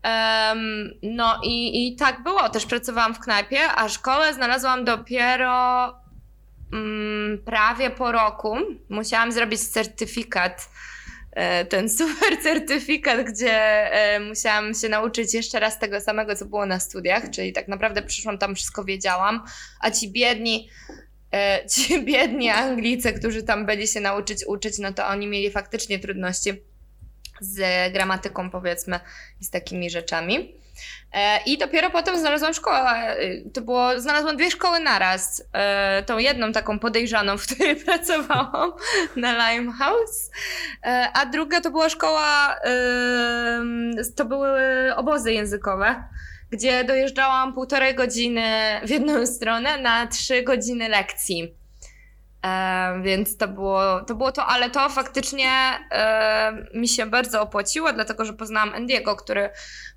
Um, 0.04 0.92
no 1.04 1.40
i, 1.44 1.88
i 1.88 1.96
tak 1.96 2.24
było. 2.24 2.50
Też 2.50 2.66
pracowałam 2.66 3.16
w 3.16 3.20
knajpie, 3.20 3.72
a 3.76 3.90
szkołę 3.90 4.34
znalazłam 4.34 4.86
dopiero 4.86 5.88
um, 6.74 7.44
prawie 7.46 7.90
po 7.90 8.12
roku. 8.12 8.58
Musiałam 8.90 9.32
zrobić 9.32 9.68
certyfikat 9.68 10.70
ten 11.70 11.90
super 11.90 12.38
certyfikat, 12.44 13.26
gdzie 13.26 13.54
e, 13.92 14.20
musiałam 14.20 14.74
się 14.74 14.90
nauczyć 14.90 15.34
jeszcze 15.34 15.60
raz 15.60 15.80
tego 15.80 16.02
samego, 16.02 16.36
co 16.36 16.46
było 16.46 16.66
na 16.66 16.80
studiach, 16.80 17.30
czyli 17.30 17.54
tak 17.54 17.68
naprawdę 17.68 18.02
przyszłam 18.02 18.38
tam, 18.38 18.56
wszystko 18.56 18.84
wiedziałam, 18.84 19.44
a 19.80 19.92
ci 19.92 20.12
biedni, 20.12 20.70
e, 21.34 21.60
ci 21.70 22.00
biedni 22.06 22.50
Anglicy, 22.50 23.14
którzy 23.14 23.44
tam 23.44 23.66
byli 23.66 23.88
się 23.88 24.00
nauczyć 24.00 24.46
uczyć, 24.48 24.80
no 24.80 24.94
to 24.94 25.08
oni 25.08 25.28
mieli 25.28 25.52
faktycznie 25.52 26.00
trudności 26.00 26.54
z 27.42 27.94
gramatyką, 27.94 28.50
powiedzmy, 28.50 29.00
i 29.42 29.46
z 29.46 29.50
takimi 29.50 29.90
rzeczami. 29.90 30.63
E, 31.14 31.40
I 31.46 31.58
dopiero 31.58 31.90
potem 31.90 32.20
znalazłam 32.20 32.54
szkołę. 32.54 32.80
E, 32.80 33.18
to 33.54 33.62
było, 33.62 34.00
znalazłam 34.00 34.38
dwie 34.38 34.52
szkoły 34.52 34.80
naraz. 34.80 35.44
E, 35.54 36.04
tą 36.04 36.18
jedną 36.18 36.52
taką 36.52 36.80
podejrzaną, 36.80 37.38
w 37.38 37.48
której 37.48 37.76
pracowałam 37.76 38.74
na 39.16 39.52
Limehouse, 39.52 40.32
a 41.14 41.26
druga 41.26 41.62
to 41.62 41.72
była 41.72 41.90
szkoła, 41.90 42.56
to 44.16 44.26
były 44.26 44.62
obozy 44.96 45.34
językowe, 45.34 46.04
gdzie 46.50 46.84
dojeżdżałam 46.84 47.54
półtorej 47.54 47.96
godziny 47.96 48.82
w 48.84 48.90
jedną 48.90 49.26
stronę 49.26 49.78
na 49.78 50.08
trzy 50.08 50.44
godziny 50.44 50.90
lekcji. 50.90 51.63
E, 52.44 53.02
więc 53.04 53.38
to 53.38 53.48
było, 53.48 54.02
to 54.02 54.16
było 54.16 54.32
to, 54.32 54.46
ale 54.46 54.70
to 54.70 54.90
faktycznie 54.90 55.50
e, 55.92 56.68
mi 56.74 56.88
się 56.88 57.06
bardzo 57.06 57.42
opłaciło, 57.42 57.94
dlatego 57.94 58.26
że 58.26 58.34
poznałam 58.34 58.74
Andiego, 58.74 59.16
który 59.16 59.50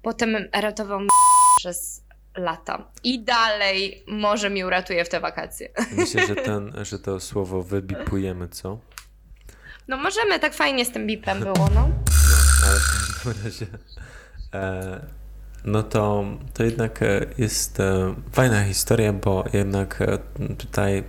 potem 0.03 0.37
ratował 0.53 1.01
mnie 1.01 1.09
przez 1.59 2.07
lata. 2.37 2.91
I 3.05 3.25
dalej 3.25 4.05
może 4.09 4.51
mi 4.51 4.65
uratuje 4.65 5.05
w 5.05 5.09
te 5.09 5.21
wakacje. 5.21 5.69
Myślę, 5.97 6.27
że, 6.27 6.37
ten, 6.37 6.73
że 6.91 6.99
to 6.99 7.21
słowo 7.21 7.63
wybipujemy, 7.63 8.49
co? 8.49 8.79
No 9.89 9.97
możemy, 9.97 10.39
tak 10.39 10.55
fajnie 10.55 10.85
z 10.85 10.91
tym 10.91 11.07
bipem 11.07 11.41
było, 11.41 11.69
no. 11.75 11.89
no 12.61 12.67
ale 12.67 12.79
w 12.81 13.25
każdym 13.25 13.45
razie... 13.45 13.67
E, 14.55 15.01
no 15.65 15.83
to, 15.83 16.25
to 16.55 16.65
jednak 16.65 17.01
jest 17.39 17.81
e, 17.81 18.15
fajna 18.33 18.65
historia, 18.65 19.13
bo 19.13 19.45
jednak 19.53 20.03
e, 20.03 20.19
tutaj 20.59 21.05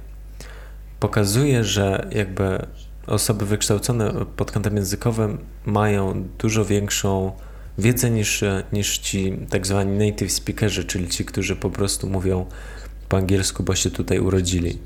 pokazuje, 0.99 1.63
że 1.63 2.07
jakby 2.11 2.65
osoby 3.07 3.45
wykształcone 3.45 4.13
pod 4.35 4.51
kątem 4.51 4.75
językowym 4.75 5.37
mają 5.65 6.23
dużo 6.39 6.65
większą 6.65 7.31
wiedzę 7.77 8.11
niż, 8.11 8.43
niż 8.73 8.97
ci 8.97 9.37
tak 9.49 9.67
zwani 9.67 10.09
native 10.11 10.31
speakerzy, 10.31 10.85
czyli 10.85 11.07
ci, 11.07 11.25
którzy 11.25 11.55
po 11.55 11.69
prostu 11.69 12.09
mówią 12.09 12.45
po 13.09 13.17
angielsku, 13.17 13.63
bo 13.63 13.75
się 13.75 13.91
tutaj 13.91 14.19
urodzili. 14.19 14.79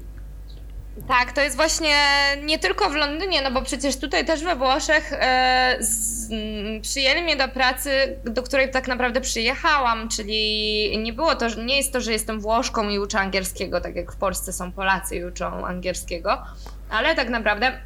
Tak, 1.07 1.31
to 1.31 1.41
jest 1.41 1.55
właśnie 1.55 1.95
nie 2.43 2.59
tylko 2.59 2.89
w 2.89 2.95
Londynie, 2.95 3.41
no 3.41 3.51
bo 3.51 3.61
przecież 3.61 3.97
tutaj 3.97 4.25
też 4.25 4.43
we 4.43 4.55
Włoszech 4.55 5.13
e, 5.13 5.77
z, 5.79 6.31
m, 6.31 6.81
przyjęli 6.81 7.21
mnie 7.21 7.35
do 7.35 7.47
pracy, 7.47 8.19
do 8.23 8.43
której 8.43 8.71
tak 8.71 8.87
naprawdę 8.87 9.21
przyjechałam, 9.21 10.09
czyli 10.09 10.97
nie 10.97 11.13
było 11.13 11.35
to, 11.35 11.47
nie 11.47 11.77
jest 11.77 11.93
to, 11.93 12.01
że 12.01 12.11
jestem 12.11 12.39
Włoszką 12.39 12.89
i 12.89 12.99
uczę 12.99 13.19
angielskiego, 13.19 13.81
tak 13.81 13.95
jak 13.95 14.11
w 14.11 14.15
Polsce 14.15 14.53
są 14.53 14.71
Polacy 14.71 15.15
i 15.15 15.25
uczą 15.25 15.67
angielskiego, 15.67 16.43
ale 16.89 17.15
tak 17.15 17.29
naprawdę 17.29 17.81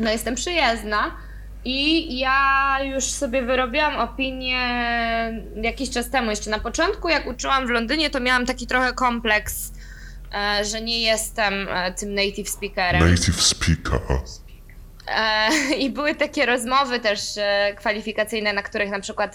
no 0.00 0.10
jestem 0.10 0.34
przyjezdna 0.34 1.16
i 1.64 2.18
ja 2.18 2.78
już 2.84 3.04
sobie 3.04 3.42
wyrobiłam 3.42 3.96
opinię 3.96 4.60
jakiś 5.62 5.90
czas 5.90 6.10
temu, 6.10 6.30
jeszcze 6.30 6.50
na 6.50 6.58
początku, 6.58 7.08
jak 7.08 7.26
uczyłam 7.26 7.66
w 7.66 7.70
Londynie, 7.70 8.10
to 8.10 8.20
miałam 8.20 8.46
taki 8.46 8.66
trochę 8.66 8.92
kompleks 8.92 9.72
że 10.62 10.80
nie 10.80 11.02
jestem 11.02 11.68
e, 11.68 11.92
tym 11.92 12.14
native 12.14 12.48
speakerem. 12.48 13.10
Native 13.10 13.42
speaker. 13.42 14.00
E, 15.08 15.48
I 15.84 15.90
były 15.90 16.14
takie 16.14 16.46
rozmowy 16.46 17.00
też 17.00 17.20
kwalifikacyjne, 17.76 18.52
na 18.52 18.62
których 18.62 18.90
na 18.90 19.00
przykład 19.00 19.34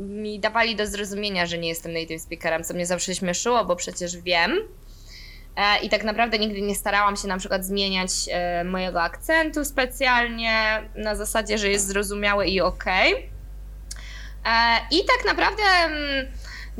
mi 0.00 0.40
dawali 0.40 0.76
do 0.76 0.86
zrozumienia, 0.86 1.46
że 1.46 1.58
nie 1.58 1.68
jestem 1.68 1.92
native 1.92 2.22
speakerem, 2.22 2.64
co 2.64 2.74
mnie 2.74 2.86
zawsze 2.86 3.14
śmieszyło, 3.14 3.64
bo 3.64 3.76
przecież 3.76 4.16
wiem. 4.16 4.52
I 5.82 5.88
tak 5.88 6.04
naprawdę 6.04 6.38
nigdy 6.38 6.60
nie 6.60 6.74
starałam 6.74 7.16
się 7.16 7.28
na 7.28 7.38
przykład 7.38 7.64
zmieniać 7.64 8.10
mojego 8.64 9.02
akcentu 9.02 9.64
specjalnie, 9.64 10.82
na 10.94 11.14
zasadzie, 11.14 11.58
że 11.58 11.68
jest 11.68 11.86
zrozumiały 11.86 12.46
i 12.46 12.60
ok. 12.60 12.84
I 14.90 15.04
tak 15.04 15.26
naprawdę 15.26 15.62
mm, 15.62 16.26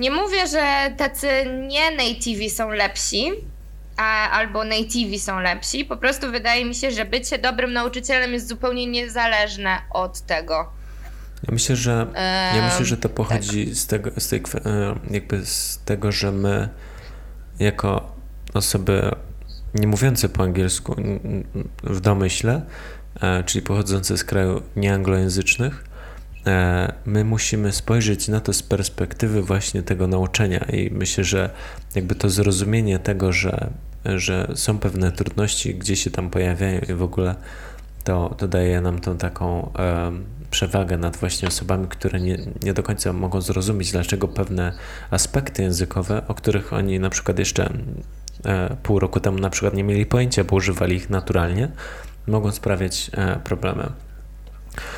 nie 0.01 0.11
mówię, 0.11 0.47
że 0.47 0.95
tacy 0.97 1.29
nie 1.69 1.97
nativi 1.97 2.51
są 2.51 2.71
lepsi, 2.71 3.31
a, 3.97 4.31
albo 4.31 4.65
nativi 4.65 5.21
są 5.21 5.41
lepsi. 5.41 5.85
Po 5.85 5.97
prostu 5.97 6.31
wydaje 6.31 6.65
mi 6.65 6.75
się, 6.75 6.91
że 6.91 7.05
bycie 7.05 7.39
dobrym 7.39 7.73
nauczycielem 7.73 8.33
jest 8.33 8.49
zupełnie 8.49 8.87
niezależne 8.87 9.79
od 9.91 10.21
tego. 10.21 10.55
Ja 11.49 11.53
myślę, 11.53 11.77
że 11.77 12.07
ja 12.57 12.65
myślę, 12.71 12.85
że 12.85 12.97
to 12.97 13.09
pochodzi 13.09 13.67
tak. 13.67 13.75
z 13.75 13.87
tego, 13.87 14.11
z 14.19 14.29
tej, 14.29 14.41
e, 14.41 14.95
jakby 15.11 15.47
z 15.47 15.81
tego, 15.85 16.13
że 16.13 16.33
my 16.33 16.69
jako 17.59 18.13
osoby 18.55 19.11
nie 19.75 19.87
mówiące 19.87 20.29
po 20.29 20.43
angielsku 20.43 20.97
w 21.83 22.01
domyśle, 22.01 22.63
e, 23.21 23.45
czyli 23.45 23.63
pochodzące 23.63 24.19
z 24.19 24.25
krajów 24.25 24.63
nieanglojęzycznych, 24.77 25.85
my 27.07 27.25
musimy 27.25 27.73
spojrzeć 27.73 28.29
na 28.29 28.41
to 28.41 28.53
z 28.53 28.63
perspektywy 28.63 29.43
właśnie 29.43 29.83
tego 29.83 30.07
nauczenia 30.07 30.59
i 30.59 30.91
myślę, 30.93 31.25
że 31.25 31.51
jakby 31.95 32.15
to 32.15 32.31
zrozumienie 32.31 32.99
tego, 32.99 33.33
że, 33.33 33.71
że 34.05 34.53
są 34.55 34.79
pewne 34.79 35.13
trudności, 35.13 35.75
gdzie 35.75 35.97
się 35.97 36.11
tam 36.11 36.31
pojawiają 36.31 36.81
i 36.89 36.95
w 36.95 37.03
ogóle 37.03 37.35
to, 38.05 38.35
to 38.39 38.49
daje 38.49 38.81
nam 38.81 38.99
tą 38.99 39.19
taką 39.19 39.73
e, 39.79 40.13
przewagę 40.51 40.99
nad 40.99 41.17
właśnie 41.17 41.49
osobami, 41.49 41.87
które 41.89 42.21
nie, 42.21 42.39
nie 42.63 42.75
do 42.75 42.83
końca 42.83 43.13
mogą 43.13 43.41
zrozumieć, 43.41 43.93
dlaczego 43.93 44.29
pewne 44.29 44.73
aspekty 45.11 45.63
językowe, 45.63 46.23
o 46.29 46.35
których 46.35 46.73
oni 46.73 47.01
na 47.01 47.11
przykład 47.11 47.39
jeszcze 47.39 47.73
e, 48.45 48.77
pół 48.83 48.99
roku 48.99 49.21
temu 49.21 49.39
na 49.39 49.51
przykład 49.51 49.75
nie 49.75 49.85
mieli 49.85 50.07
pojęcia, 50.07 50.45
bo 50.45 50.57
używali 50.57 50.97
ich 50.97 51.11
naturalnie, 51.11 51.69
mogą 52.27 52.53
sprawiać 52.53 53.11
e, 53.15 53.41
problemy. 53.45 53.93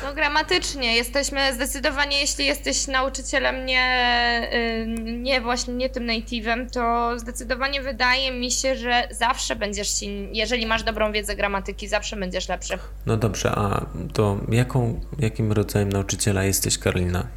No 0.03 0.13
gramatycznie 0.13 0.95
jesteśmy 0.95 1.53
zdecydowanie, 1.53 2.19
jeśli 2.19 2.45
jesteś 2.45 2.87
nauczycielem 2.87 3.65
nie, 3.65 4.49
y, 4.53 4.85
nie 5.03 5.41
właśnie 5.41 5.73
nie 5.73 5.89
tym 5.89 6.07
native'em, 6.07 6.69
to 6.69 7.13
zdecydowanie 7.19 7.81
wydaje 7.81 8.31
mi 8.31 8.51
się, 8.51 8.75
że 8.75 9.07
zawsze 9.11 9.55
będziesz 9.55 9.89
ci, 9.89 10.29
jeżeli 10.31 10.65
masz 10.65 10.83
dobrą 10.83 11.11
wiedzę 11.11 11.35
gramatyki, 11.35 11.87
zawsze 11.87 12.15
będziesz 12.15 12.49
lepszy. 12.49 12.77
No 13.05 13.17
dobrze, 13.17 13.51
a 13.51 13.85
to 14.13 14.37
jaką, 14.49 15.01
jakim 15.19 15.51
rodzajem 15.51 15.89
nauczyciela 15.89 16.43
jesteś 16.43 16.77
Karolina? 16.77 17.27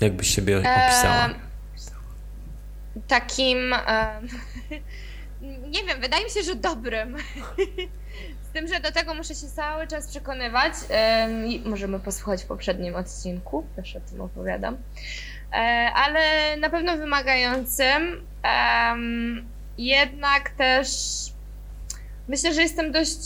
Jakbyś 0.00 0.34
siebie 0.34 0.58
opisała? 0.58 1.26
E, 1.26 1.34
takim 3.08 3.72
e, 3.72 4.20
nie 5.72 5.84
wiem, 5.84 6.00
wydaje 6.00 6.24
mi 6.24 6.30
się, 6.30 6.42
że 6.42 6.54
dobrym. 6.54 7.16
tym, 8.56 8.68
że 8.68 8.80
do 8.80 8.92
tego 8.92 9.14
muszę 9.14 9.34
się 9.34 9.46
cały 9.46 9.86
czas 9.86 10.08
przekonywać. 10.08 10.72
Możemy 11.64 12.00
posłuchać 12.00 12.42
w 12.42 12.46
poprzednim 12.46 12.96
odcinku, 12.96 13.66
też 13.76 13.96
o 13.96 14.00
tym 14.00 14.20
opowiadam. 14.20 14.76
E, 15.52 15.56
ale 15.94 16.20
na 16.56 16.70
pewno 16.70 16.96
wymagającym. 16.96 18.26
Jednak 19.78 20.50
też 20.50 20.88
myślę, 22.28 22.54
że 22.54 22.62
jestem 22.62 22.92
dość, 22.92 23.18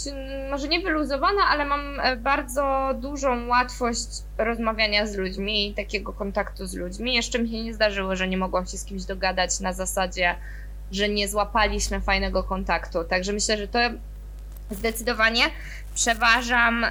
może 0.50 0.68
nie 0.68 0.80
wyluzowana, 0.80 1.42
ale 1.50 1.64
mam 1.64 2.00
e, 2.00 2.16
bardzo 2.16 2.94
dużą 2.94 3.46
łatwość 3.46 4.08
rozmawiania 4.38 5.06
z 5.06 5.16
ludźmi 5.16 5.68
i 5.68 5.74
takiego 5.74 6.12
kontaktu 6.12 6.66
z 6.66 6.74
ludźmi. 6.74 7.14
Jeszcze 7.14 7.38
mi 7.38 7.48
się 7.48 7.64
nie 7.64 7.74
zdarzyło, 7.74 8.16
że 8.16 8.28
nie 8.28 8.36
mogłam 8.36 8.66
się 8.66 8.78
z 8.78 8.84
kimś 8.84 9.04
dogadać 9.04 9.60
na 9.60 9.72
zasadzie, 9.72 10.34
że 10.92 11.08
nie 11.08 11.28
złapaliśmy 11.28 12.00
fajnego 12.00 12.42
kontaktu. 12.42 13.04
Także 13.04 13.32
myślę, 13.32 13.56
że 13.56 13.68
to 13.68 13.78
Zdecydowanie 14.70 15.44
przeważam, 15.94 16.86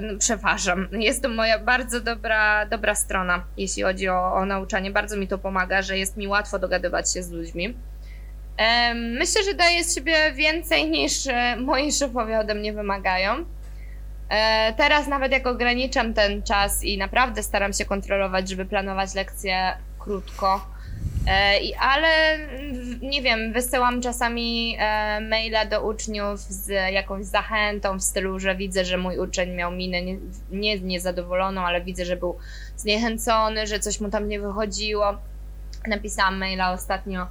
no, 0.00 0.18
przeważam. 0.18 0.88
Jest 0.92 1.22
to 1.22 1.28
moja 1.28 1.58
bardzo 1.58 2.00
dobra, 2.00 2.66
dobra 2.66 2.94
strona, 2.94 3.44
jeśli 3.56 3.82
chodzi 3.82 4.08
o, 4.08 4.34
o 4.34 4.46
nauczanie. 4.46 4.90
Bardzo 4.90 5.16
mi 5.16 5.28
to 5.28 5.38
pomaga, 5.38 5.82
że 5.82 5.98
jest 5.98 6.16
mi 6.16 6.28
łatwo 6.28 6.58
dogadywać 6.58 7.12
się 7.12 7.22
z 7.22 7.30
ludźmi. 7.30 7.74
E, 8.60 8.94
myślę, 8.94 9.44
że 9.44 9.54
daję 9.54 9.84
z 9.84 9.94
siebie 9.94 10.32
więcej 10.32 10.90
niż 10.90 11.26
e, 11.26 11.56
moi 11.56 11.92
szefowie 11.92 12.38
ode 12.38 12.54
mnie 12.54 12.72
wymagają. 12.72 13.44
E, 14.28 14.74
teraz 14.76 15.06
nawet 15.06 15.32
jak 15.32 15.46
ograniczam 15.46 16.14
ten 16.14 16.42
czas 16.42 16.84
i 16.84 16.98
naprawdę 16.98 17.42
staram 17.42 17.72
się 17.72 17.84
kontrolować, 17.84 18.48
żeby 18.48 18.64
planować 18.64 19.14
lekcje 19.14 19.76
krótko, 19.98 20.66
ale 21.80 22.34
mm, 22.34 22.98
nie 23.02 23.22
wiem, 23.22 23.52
wysyłam 23.52 24.02
czasami 24.02 24.76
e, 24.78 25.20
maila 25.20 25.64
do 25.64 25.86
uczniów 25.88 26.40
z 26.40 26.92
jakąś 26.92 27.24
zachętą 27.24 27.98
w 27.98 28.02
stylu, 28.02 28.38
że 28.38 28.56
widzę, 28.56 28.84
że 28.84 28.96
mój 28.96 29.18
uczeń 29.18 29.50
miał 29.50 29.72
minę 29.72 30.02
nie, 30.02 30.16
nie 30.50 30.80
niezadowoloną, 30.80 31.60
ale 31.60 31.80
widzę, 31.80 32.04
że 32.04 32.16
był 32.16 32.38
zniechęcony, 32.76 33.66
że 33.66 33.80
coś 33.80 34.00
mu 34.00 34.10
tam 34.10 34.28
nie 34.28 34.40
wychodziło. 34.40 35.18
Napisałam 35.86 36.38
maila 36.38 36.72
ostatnio 36.72 37.26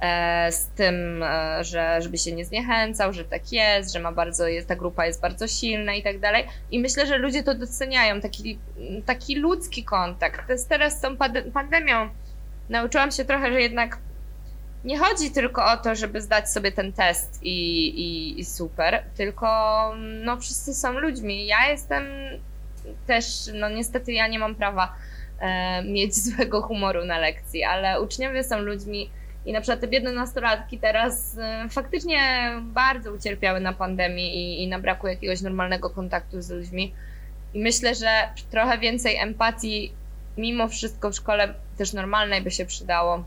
e, 0.00 0.52
z 0.52 0.68
tym, 0.68 1.22
e, 1.22 1.64
że 1.64 2.02
żeby 2.02 2.18
się 2.18 2.32
nie 2.32 2.44
zniechęcał, 2.44 3.12
że 3.12 3.24
tak 3.24 3.52
jest, 3.52 3.92
że 3.92 4.00
ma 4.00 4.12
bardzo, 4.12 4.48
jest, 4.48 4.68
ta 4.68 4.76
grupa 4.76 5.06
jest 5.06 5.20
bardzo 5.20 5.48
silna 5.48 5.94
i 5.94 6.02
tak 6.02 6.20
dalej. 6.20 6.46
I 6.70 6.80
myślę, 6.80 7.06
że 7.06 7.18
ludzie 7.18 7.42
to 7.42 7.54
doceniają, 7.54 8.20
taki, 8.20 8.58
taki 9.06 9.36
ludzki 9.36 9.84
kontakt. 9.84 10.68
Teraz 10.68 10.98
z 10.98 11.00
tą 11.00 11.16
pandemią 11.52 12.08
nauczyłam 12.68 13.10
się 13.10 13.24
trochę, 13.24 13.52
że 13.52 13.60
jednak 13.60 13.98
nie 14.84 14.98
chodzi 14.98 15.30
tylko 15.30 15.72
o 15.72 15.76
to, 15.76 15.94
żeby 15.94 16.20
zdać 16.20 16.50
sobie 16.50 16.72
ten 16.72 16.92
test 16.92 17.38
i, 17.42 17.88
i, 17.88 18.40
i 18.40 18.44
super, 18.44 19.02
tylko 19.16 19.48
no 20.24 20.36
wszyscy 20.36 20.74
są 20.74 20.92
ludźmi. 20.92 21.46
Ja 21.46 21.68
jestem 21.68 22.04
też, 23.06 23.24
no 23.54 23.68
niestety 23.68 24.12
ja 24.12 24.28
nie 24.28 24.38
mam 24.38 24.54
prawa 24.54 24.94
e, 25.40 25.82
mieć 25.84 26.14
złego 26.24 26.62
humoru 26.62 27.04
na 27.04 27.18
lekcji, 27.18 27.64
ale 27.64 28.02
uczniowie 28.02 28.44
są 28.44 28.58
ludźmi 28.58 29.10
i 29.46 29.52
na 29.52 29.60
przykład 29.60 29.80
te 29.80 29.88
biedne 29.88 30.12
nastolatki 30.12 30.78
teraz 30.78 31.38
e, 31.38 31.68
faktycznie 31.68 32.50
bardzo 32.62 33.12
ucierpiały 33.12 33.60
na 33.60 33.72
pandemii 33.72 34.36
i, 34.36 34.62
i 34.62 34.68
na 34.68 34.78
braku 34.78 35.06
jakiegoś 35.06 35.40
normalnego 35.40 35.90
kontaktu 35.90 36.42
z 36.42 36.50
ludźmi. 36.50 36.94
I 37.54 37.60
myślę, 37.60 37.94
że 37.94 38.08
trochę 38.50 38.78
więcej 38.78 39.16
empatii 39.16 39.92
mimo 40.36 40.68
wszystko 40.68 41.10
w 41.10 41.14
szkole 41.14 41.54
też 41.76 41.92
normalnej 41.92 42.42
by 42.42 42.50
się 42.50 42.66
przydało. 42.66 43.24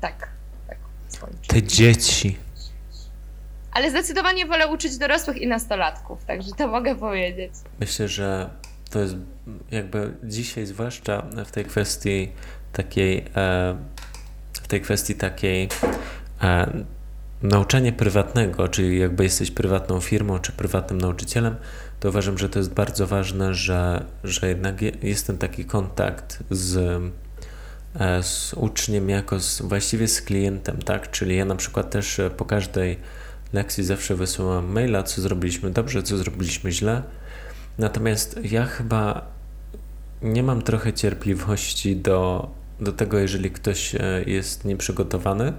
Tak, 0.00 0.28
tak. 0.68 0.78
Te 1.46 1.62
dzieci. 1.62 2.36
Ale 3.72 3.90
zdecydowanie 3.90 4.46
wolę 4.46 4.68
uczyć 4.68 4.98
dorosłych 4.98 5.36
i 5.36 5.46
nastolatków, 5.46 6.24
także 6.24 6.50
to 6.58 6.68
mogę 6.68 6.94
powiedzieć. 6.94 7.52
Myślę, 7.80 8.08
że 8.08 8.50
to 8.90 9.00
jest 9.00 9.14
jakby 9.70 10.12
dzisiaj, 10.24 10.66
zwłaszcza 10.66 11.26
w 11.46 11.50
tej 11.50 11.64
kwestii 11.64 12.32
takiej, 12.72 13.18
e, 13.36 13.76
w 14.52 14.68
tej 14.68 14.80
kwestii 14.80 15.14
takiej 15.14 15.68
e, 16.42 16.66
nauczania 17.42 17.92
prywatnego, 17.92 18.68
czyli 18.68 18.98
jakby 18.98 19.24
jesteś 19.24 19.50
prywatną 19.50 20.00
firmą 20.00 20.38
czy 20.38 20.52
prywatnym 20.52 21.00
nauczycielem, 21.00 21.56
to 22.00 22.08
uważam, 22.08 22.38
że 22.38 22.48
to 22.48 22.58
jest 22.58 22.74
bardzo 22.74 23.06
ważne, 23.06 23.54
że, 23.54 24.04
że 24.24 24.48
jednak 24.48 24.82
jest 25.02 25.26
ten 25.26 25.38
taki 25.38 25.64
kontakt 25.64 26.42
z, 26.50 26.76
e, 28.00 28.22
z 28.22 28.54
uczniem 28.54 29.08
jako 29.08 29.40
z, 29.40 29.62
właściwie 29.62 30.08
z 30.08 30.22
klientem, 30.22 30.82
tak? 30.82 31.10
Czyli 31.10 31.36
ja 31.36 31.44
na 31.44 31.56
przykład 31.56 31.90
też 31.90 32.18
e, 32.18 32.30
po 32.30 32.44
każdej 32.44 32.96
lekcji 33.52 33.84
zawsze 33.84 34.14
wysyłam 34.14 34.72
maila, 34.72 35.02
co 35.02 35.22
zrobiliśmy 35.22 35.70
dobrze, 35.70 36.02
co 36.02 36.16
zrobiliśmy 36.16 36.72
źle. 36.72 37.02
Natomiast 37.78 38.40
ja 38.42 38.66
chyba 38.66 39.26
nie 40.22 40.42
mam 40.42 40.62
trochę 40.62 40.92
cierpliwości 40.92 41.96
do, 41.96 42.50
do 42.80 42.92
tego, 42.92 43.18
jeżeli 43.18 43.50
ktoś 43.50 43.94
e, 43.94 44.00
jest 44.26 44.64
nieprzygotowany, 44.64 45.52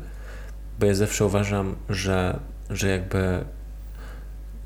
bo 0.79 0.85
ja 0.85 0.93
zawsze 0.93 1.25
uważam, 1.25 1.75
że, 1.89 2.39
że 2.69 2.87
jakby 2.87 3.45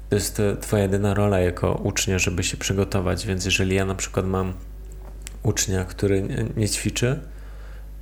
to 0.09 0.15
jest 0.15 0.41
Twoja 0.61 0.83
jedyna 0.83 1.13
rola 1.13 1.39
jako 1.39 1.73
ucznia, 1.83 2.19
żeby 2.19 2.43
się 2.43 2.57
przygotować. 2.57 3.25
Więc 3.27 3.45
jeżeli 3.45 3.75
ja 3.75 3.85
na 3.85 3.95
przykład 3.95 4.25
mam 4.25 4.53
ucznia, 5.43 5.85
który 5.85 6.27
nie, 6.57 6.69
ćwiczy, 6.69 7.19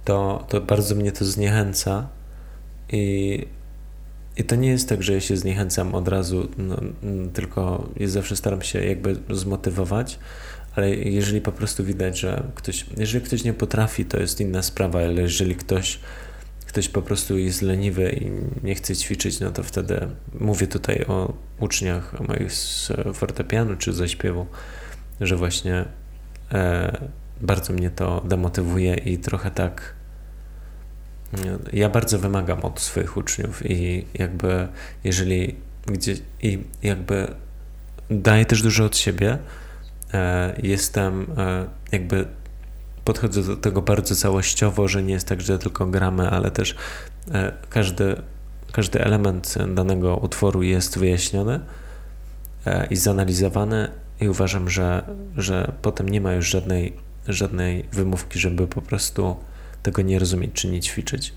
to, 0.05 0.45
to 0.49 0.61
bardzo 0.61 0.95
mnie 0.95 1.11
to 1.11 1.25
zniechęca. 1.25 2.07
I, 2.91 3.45
I 4.37 4.43
to 4.43 4.55
nie 4.55 4.69
jest 4.69 4.89
tak, 4.89 5.03
że 5.03 5.13
ja 5.13 5.21
się 5.21 5.37
zniechęcam 5.37 5.95
od 5.95 6.07
razu, 6.07 6.47
no, 6.57 6.75
tylko 7.33 7.89
ja 7.97 8.07
zawsze 8.07 8.35
staram 8.35 8.61
się 8.61 8.85
jakby 8.85 9.15
zmotywować. 9.29 10.19
Ale 10.75 10.95
jeżeli 10.95 11.41
po 11.41 11.51
prostu 11.51 11.83
widać, 11.83 12.19
że 12.19 12.43
ktoś, 12.55 12.85
jeżeli 12.97 13.25
ktoś 13.25 13.43
nie 13.43 13.53
potrafi, 13.53 14.05
to 14.05 14.19
jest 14.19 14.41
inna 14.41 14.61
sprawa, 14.61 14.99
ale 14.99 15.21
jeżeli 15.21 15.55
ktoś 15.55 15.99
ktoś 16.73 16.89
po 16.89 17.01
prostu 17.01 17.37
jest 17.37 17.61
leniwy 17.61 18.11
i 18.11 18.31
nie 18.65 18.75
chce 18.75 18.95
ćwiczyć, 18.95 19.39
no 19.39 19.51
to 19.51 19.63
wtedy 19.63 20.07
mówię 20.39 20.67
tutaj 20.67 21.05
o 21.07 21.33
uczniach 21.59 22.27
moich 22.27 22.53
z 22.53 22.91
fortepianu 23.13 23.75
czy 23.75 23.93
ze 23.93 24.09
śpiewu, 24.09 24.45
że 25.21 25.35
właśnie 25.35 25.85
e, 26.51 26.97
bardzo 27.41 27.73
mnie 27.73 27.89
to 27.89 28.21
demotywuje 28.25 28.95
i 28.95 29.17
trochę 29.17 29.51
tak 29.51 29.93
ja 31.73 31.89
bardzo 31.89 32.19
wymagam 32.19 32.59
od 32.59 32.79
swoich 32.79 33.17
uczniów 33.17 33.71
i 33.71 34.05
jakby 34.13 34.67
jeżeli 35.03 35.55
gdzie 35.85 36.15
i 36.41 36.63
jakby 36.83 37.27
daję 38.09 38.45
też 38.45 38.61
dużo 38.61 38.85
od 38.85 38.97
siebie, 38.97 39.37
e, 40.13 40.53
jestem 40.63 41.27
e, 41.37 41.65
jakby 41.91 42.25
podchodzę 43.05 43.43
do 43.43 43.57
tego 43.57 43.81
bardzo 43.81 44.15
całościowo, 44.15 44.87
że 44.87 45.03
nie 45.03 45.13
jest 45.13 45.27
tak, 45.27 45.41
że 45.41 45.59
tylko 45.59 45.85
gramy, 45.85 46.29
ale 46.29 46.51
też 46.51 46.75
e, 47.31 47.53
każdy, 47.69 48.15
każdy 48.71 49.01
element 49.01 49.55
danego 49.75 50.17
utworu 50.17 50.63
jest 50.63 50.99
wyjaśniony 50.99 51.59
e, 52.65 52.87
i 52.89 52.95
zanalizowany 52.95 53.87
i 54.21 54.29
uważam, 54.29 54.69
że, 54.69 55.03
że 55.37 55.71
potem 55.81 56.09
nie 56.09 56.21
ma 56.21 56.33
już 56.33 56.49
żadnej, 56.49 56.93
żadnej 57.27 57.85
wymówki, 57.91 58.39
żeby 58.39 58.67
po 58.67 58.81
prostu 58.81 59.35
tego 59.83 60.01
nie 60.01 60.19
rozumieć 60.19 60.51
czy 60.53 60.67
nie 60.67 60.79
ćwiczyć. 60.79 61.33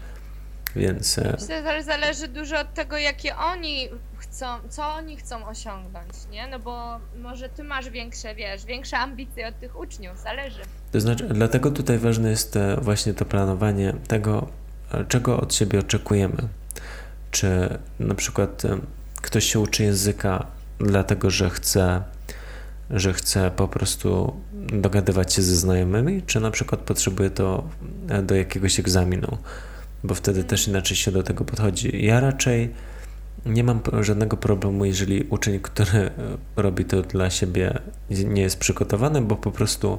Więc... 0.76 1.18
E, 1.18 1.36
Myślę, 1.40 1.62
że 1.78 1.82
zależy 1.82 2.28
dużo 2.28 2.60
od 2.60 2.74
tego, 2.74 2.98
jakie 2.98 3.36
oni 3.36 3.88
chcą, 4.16 4.46
co 4.68 4.86
oni 4.86 5.16
chcą 5.16 5.46
osiągnąć, 5.46 6.12
nie? 6.30 6.46
No 6.46 6.58
bo 6.58 7.00
może 7.22 7.48
ty 7.48 7.64
masz 7.64 7.90
większe, 7.90 8.34
wiesz, 8.34 8.64
większe 8.64 8.98
ambicje 8.98 9.48
od 9.48 9.60
tych 9.60 9.78
uczniów, 9.78 10.18
zależy. 10.18 10.60
To 10.92 11.00
znaczy, 11.00 11.28
dlatego 11.28 11.70
tutaj 11.70 11.98
ważne 11.98 12.30
jest 12.30 12.56
e, 12.56 12.76
właśnie 12.80 13.14
to 13.14 13.24
planowanie 13.24 13.94
tego, 14.08 14.48
e, 14.92 15.04
czego 15.04 15.40
od 15.40 15.54
siebie 15.54 15.78
oczekujemy. 15.78 16.36
Czy 17.30 17.78
na 18.00 18.14
przykład 18.14 18.62
ktoś 19.22 19.44
się 19.44 19.60
uczy 19.60 19.82
języka 19.82 20.46
dlatego, 20.78 21.30
że 21.30 21.50
chce, 21.50 22.02
że 22.90 23.12
chce 23.12 23.50
po 23.50 23.68
prostu 23.68 24.40
dogadywać 24.52 25.34
się 25.34 25.42
ze 25.42 25.56
znajomymi, 25.56 26.22
czy 26.22 26.40
na 26.40 26.50
przykład 26.50 26.80
potrzebuje 26.80 27.30
to 27.30 27.68
do 28.22 28.34
jakiegoś 28.34 28.80
egzaminu, 28.80 29.38
bo 30.07 30.14
wtedy 30.14 30.45
też 30.45 30.69
inaczej 30.69 30.97
się 30.97 31.11
do 31.11 31.23
tego 31.23 31.45
podchodzi. 31.45 32.05
Ja 32.05 32.21
raczej 32.21 32.71
nie 33.47 33.64
mam 33.64 33.81
żadnego 34.01 34.37
problemu, 34.37 34.85
jeżeli 34.85 35.23
uczeń, 35.23 35.61
który 35.61 36.11
robi 36.57 36.85
to 36.85 37.03
dla 37.03 37.31
siebie, 37.31 37.79
nie 38.11 38.42
jest 38.42 38.59
przygotowany, 38.59 39.21
bo 39.23 39.37
po 39.37 39.53
prostu 39.53 39.99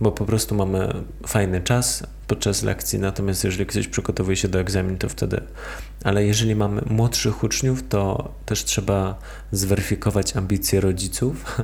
bo 0.00 0.12
po 0.12 0.24
prostu 0.24 0.54
mamy 0.54 0.94
fajny 1.26 1.60
czas 1.60 2.06
podczas 2.26 2.62
lekcji, 2.62 2.98
natomiast 2.98 3.44
jeżeli 3.44 3.66
ktoś 3.66 3.88
przygotowuje 3.88 4.36
się 4.36 4.48
do 4.48 4.60
egzaminu, 4.60 4.98
to 4.98 5.08
wtedy. 5.08 5.40
Ale 6.04 6.24
jeżeli 6.24 6.54
mamy 6.54 6.82
młodszych 6.86 7.44
uczniów, 7.44 7.88
to 7.88 8.32
też 8.46 8.64
trzeba 8.64 9.18
zweryfikować 9.52 10.36
ambicje 10.36 10.80
rodziców 10.80 11.60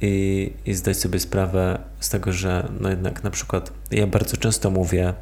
i, 0.00 0.52
i 0.66 0.74
zdać 0.74 0.96
sobie 0.96 1.20
sprawę 1.20 1.78
z 2.00 2.08
tego, 2.08 2.32
że 2.32 2.68
no 2.80 2.90
jednak 2.90 3.24
na 3.24 3.30
przykład 3.30 3.72
ja 3.90 4.06
bardzo 4.06 4.36
często 4.36 4.70
mówię 4.70 5.08
e, 5.08 5.14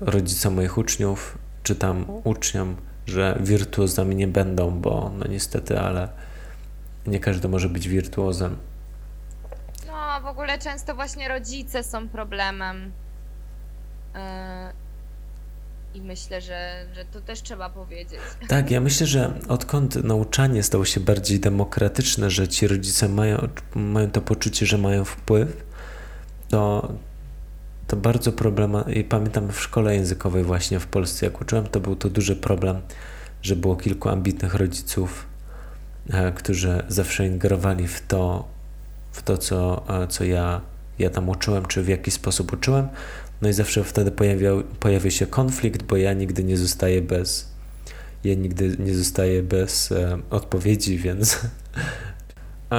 rodzicom 0.00 0.54
moich 0.54 0.78
uczniów, 0.78 1.38
czy 1.62 1.74
tam 1.74 2.06
uczniom, 2.24 2.76
że 3.06 3.38
wirtuozami 3.40 4.16
nie 4.16 4.28
będą, 4.28 4.70
bo 4.70 5.12
no 5.18 5.26
niestety, 5.26 5.80
ale 5.80 6.08
nie 7.06 7.20
każdy 7.20 7.48
może 7.48 7.68
być 7.68 7.88
wirtuozem 7.88 8.56
w 10.24 10.26
ogóle 10.26 10.58
często 10.58 10.94
właśnie 10.94 11.28
rodzice 11.28 11.82
są 11.82 12.08
problemem. 12.08 12.92
E, 14.14 14.72
I 15.94 16.00
myślę, 16.00 16.40
że, 16.40 16.86
że 16.94 17.04
to 17.04 17.20
też 17.20 17.42
trzeba 17.42 17.70
powiedzieć. 17.70 18.20
Tak, 18.48 18.70
ja 18.70 18.80
myślę, 18.80 19.06
że 19.06 19.32
odkąd 19.48 20.04
nauczanie 20.04 20.62
stało 20.62 20.84
się 20.84 21.00
bardziej 21.00 21.40
demokratyczne, 21.40 22.30
że 22.30 22.48
ci 22.48 22.68
rodzice 22.68 23.08
mają, 23.08 23.48
mają 23.74 24.10
to 24.10 24.20
poczucie, 24.20 24.66
że 24.66 24.78
mają 24.78 25.04
wpływ, 25.04 25.64
to, 26.48 26.92
to 27.94 28.00
bardzo 28.00 28.32
problem. 28.32 28.72
I 28.94 29.04
pamiętam 29.04 29.52
w 29.52 29.60
szkole 29.60 29.94
językowej, 29.94 30.44
właśnie 30.44 30.80
w 30.80 30.86
Polsce, 30.86 31.26
jak 31.26 31.40
uczyłem, 31.40 31.66
to 31.66 31.80
był 31.80 31.96
to 31.96 32.10
duży 32.10 32.36
problem, 32.36 32.80
że 33.42 33.56
było 33.56 33.76
kilku 33.76 34.08
ambitnych 34.08 34.54
rodziców, 34.54 35.26
e, 36.10 36.32
którzy 36.32 36.82
zawsze 36.88 37.26
ingerowali 37.26 37.88
w 37.88 38.06
to, 38.06 38.48
w 39.12 39.22
to, 39.22 39.38
co, 39.38 39.84
co 40.08 40.24
ja, 40.24 40.60
ja 40.98 41.10
tam 41.10 41.28
uczyłem, 41.28 41.66
czy 41.66 41.82
w 41.82 41.88
jaki 41.88 42.10
sposób 42.10 42.52
uczyłem. 42.52 42.88
No 43.42 43.48
i 43.48 43.52
zawsze 43.52 43.84
wtedy 43.84 44.10
pojawiał, 44.10 44.62
pojawia 44.80 45.10
się 45.10 45.26
konflikt, 45.26 45.82
bo 45.82 45.96
ja 45.96 46.12
nigdy 46.12 46.44
nie 46.44 46.56
zostaję 46.56 47.02
bez, 47.02 47.48
ja 48.24 48.34
nigdy 48.34 48.76
nie 48.78 48.94
zostaję 48.94 49.42
bez 49.42 49.92
e, 49.92 50.18
odpowiedzi, 50.30 50.98
więc. 51.06 51.40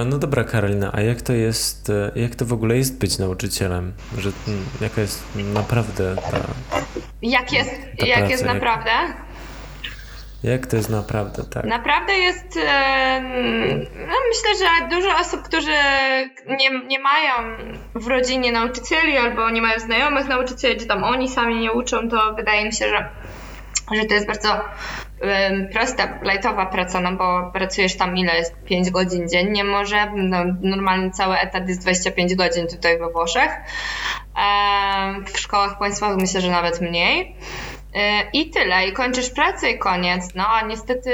No 0.03 0.17
dobra, 0.17 0.43
Karolina, 0.43 0.91
a 0.93 1.01
jak 1.01 1.21
to 1.21 1.33
jest, 1.33 1.89
e, 1.89 2.11
jak 2.15 2.35
to 2.35 2.45
w 2.45 2.53
ogóle 2.53 2.77
jest 2.77 2.99
być 2.99 3.17
nauczycielem? 3.17 3.93
Że, 4.17 4.31
mm, 4.47 4.65
jaka 4.81 5.01
jest 5.01 5.23
naprawdę 5.35 6.15
ta. 6.15 6.39
Jak 7.21 7.53
jest, 7.53 7.71
ta 7.99 8.05
jak 8.05 8.17
praca, 8.17 8.31
jest 8.31 8.45
naprawdę? 8.45 8.91
Jak, 8.91 9.25
jak 10.43 10.67
to 10.67 10.75
jest 10.75 10.89
naprawdę, 10.89 11.43
tak? 11.43 11.65
Naprawdę 11.65 12.13
jest. 12.13 12.59
No 14.07 14.15
myślę, 14.29 14.49
że 14.59 14.95
dużo 14.95 15.17
osób, 15.19 15.41
którzy 15.41 15.75
nie, 16.47 16.85
nie 16.87 16.99
mają 16.99 17.57
w 17.95 18.07
rodzinie 18.07 18.51
nauczycieli 18.51 19.17
albo 19.17 19.49
nie 19.49 19.61
mają 19.61 19.79
znajomych 19.79 20.27
nauczycieli, 20.27 20.79
czy 20.79 20.85
tam 20.85 21.03
oni 21.03 21.29
sami 21.29 21.59
nie 21.59 21.71
uczą, 21.71 22.09
to 22.09 22.33
wydaje 22.33 22.65
mi 22.65 22.73
się, 22.73 22.89
że, 22.89 23.09
że 23.91 24.05
to 24.05 24.13
jest 24.13 24.27
bardzo 24.27 24.61
prosta, 25.73 26.19
lightowa 26.21 26.65
praca, 26.65 27.01
no 27.01 27.11
bo 27.11 27.51
pracujesz 27.53 27.97
tam 27.97 28.17
ile 28.17 28.37
jest? 28.37 28.55
5 28.65 28.89
godzin 28.89 29.29
dziennie 29.29 29.63
może, 29.63 30.11
no, 30.15 30.37
normalnie 30.61 31.11
cały 31.11 31.37
etat 31.37 31.67
jest 31.67 31.81
25 31.81 32.35
godzin 32.35 32.67
tutaj 32.67 32.99
we 32.99 33.09
Włoszech. 33.09 33.51
W 35.33 35.39
szkołach 35.39 35.77
państwowych 35.77 36.17
myślę, 36.17 36.41
że 36.41 36.51
nawet 36.51 36.81
mniej. 36.81 37.35
E, 37.95 38.29
I 38.33 38.49
tyle, 38.49 38.87
i 38.87 38.93
kończysz 38.93 39.29
pracę 39.29 39.69
i 39.69 39.79
koniec. 39.79 40.35
No 40.35 40.47
a 40.47 40.61
niestety 40.67 41.11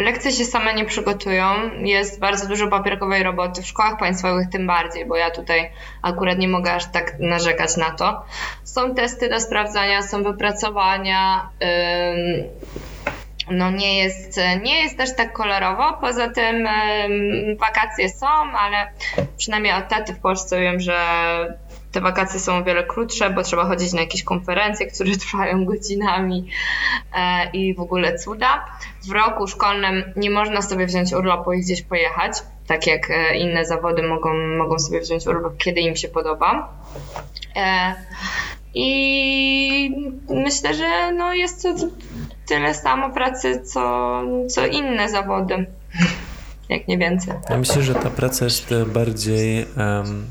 lekcje 0.00 0.32
się 0.32 0.44
same 0.44 0.74
nie 0.74 0.84
przygotują. 0.84 1.54
Jest 1.78 2.20
bardzo 2.20 2.48
dużo 2.48 2.68
papierkowej 2.68 3.22
roboty 3.22 3.62
w 3.62 3.66
szkołach 3.66 3.98
państwowych, 3.98 4.50
tym 4.50 4.66
bardziej, 4.66 5.06
bo 5.06 5.16
ja 5.16 5.30
tutaj 5.30 5.70
akurat 6.02 6.38
nie 6.38 6.48
mogę 6.48 6.72
aż 6.72 6.86
tak 6.86 7.18
narzekać 7.18 7.76
na 7.76 7.90
to. 7.90 8.24
Są 8.64 8.94
testy 8.94 9.28
do 9.28 9.40
sprawdzania, 9.40 10.02
są 10.02 10.22
wypracowania. 10.22 11.48
No 13.50 13.70
nie 13.70 13.98
jest, 13.98 14.40
nie 14.62 14.82
jest 14.82 14.96
też 14.96 15.16
tak 15.16 15.32
kolorowo. 15.32 15.98
Poza 16.00 16.28
tym 16.28 16.68
wakacje 17.58 18.08
są, 18.08 18.26
ale 18.58 18.92
przynajmniej 19.36 19.72
od 19.72 19.88
taty 19.88 20.14
w 20.14 20.20
Polsce 20.20 20.60
wiem, 20.60 20.80
że 20.80 20.96
te 21.92 22.00
wakacje 22.00 22.40
są 22.40 22.56
o 22.56 22.64
wiele 22.64 22.84
krótsze, 22.84 23.30
bo 23.30 23.42
trzeba 23.42 23.64
chodzić 23.64 23.92
na 23.92 24.00
jakieś 24.00 24.24
konferencje, 24.24 24.86
które 24.86 25.16
trwają 25.26 25.64
godzinami 25.64 26.48
e, 27.14 27.50
i 27.50 27.74
w 27.74 27.80
ogóle 27.80 28.18
cuda. 28.18 28.64
W 29.08 29.10
roku 29.10 29.46
szkolnym 29.46 30.02
nie 30.16 30.30
można 30.30 30.62
sobie 30.62 30.86
wziąć 30.86 31.12
urlopu 31.12 31.52
i 31.52 31.60
gdzieś 31.60 31.82
pojechać, 31.82 32.32
tak 32.66 32.86
jak 32.86 33.10
e, 33.10 33.36
inne 33.36 33.64
zawody 33.64 34.02
mogą, 34.02 34.34
mogą 34.58 34.78
sobie 34.78 35.00
wziąć 35.00 35.26
urlop, 35.26 35.56
kiedy 35.58 35.80
im 35.80 35.96
się 35.96 36.08
podoba. 36.08 36.68
E, 37.56 37.94
I 38.74 39.96
myślę, 40.28 40.74
że 40.74 41.12
no 41.12 41.34
jest 41.34 41.62
to 41.62 41.74
tyle 42.46 42.74
samo 42.74 43.10
pracy, 43.10 43.62
co, 43.64 44.22
co 44.48 44.66
inne 44.66 45.08
zawody, 45.08 45.66
jak 46.68 46.88
nie 46.88 46.98
więcej. 46.98 47.34
Ja 47.50 47.58
myślę, 47.58 47.82
że 47.82 47.94
ta 47.94 48.10
praca 48.10 48.44
jest 48.44 48.74
bardziej 48.86 49.66
um 49.76 50.26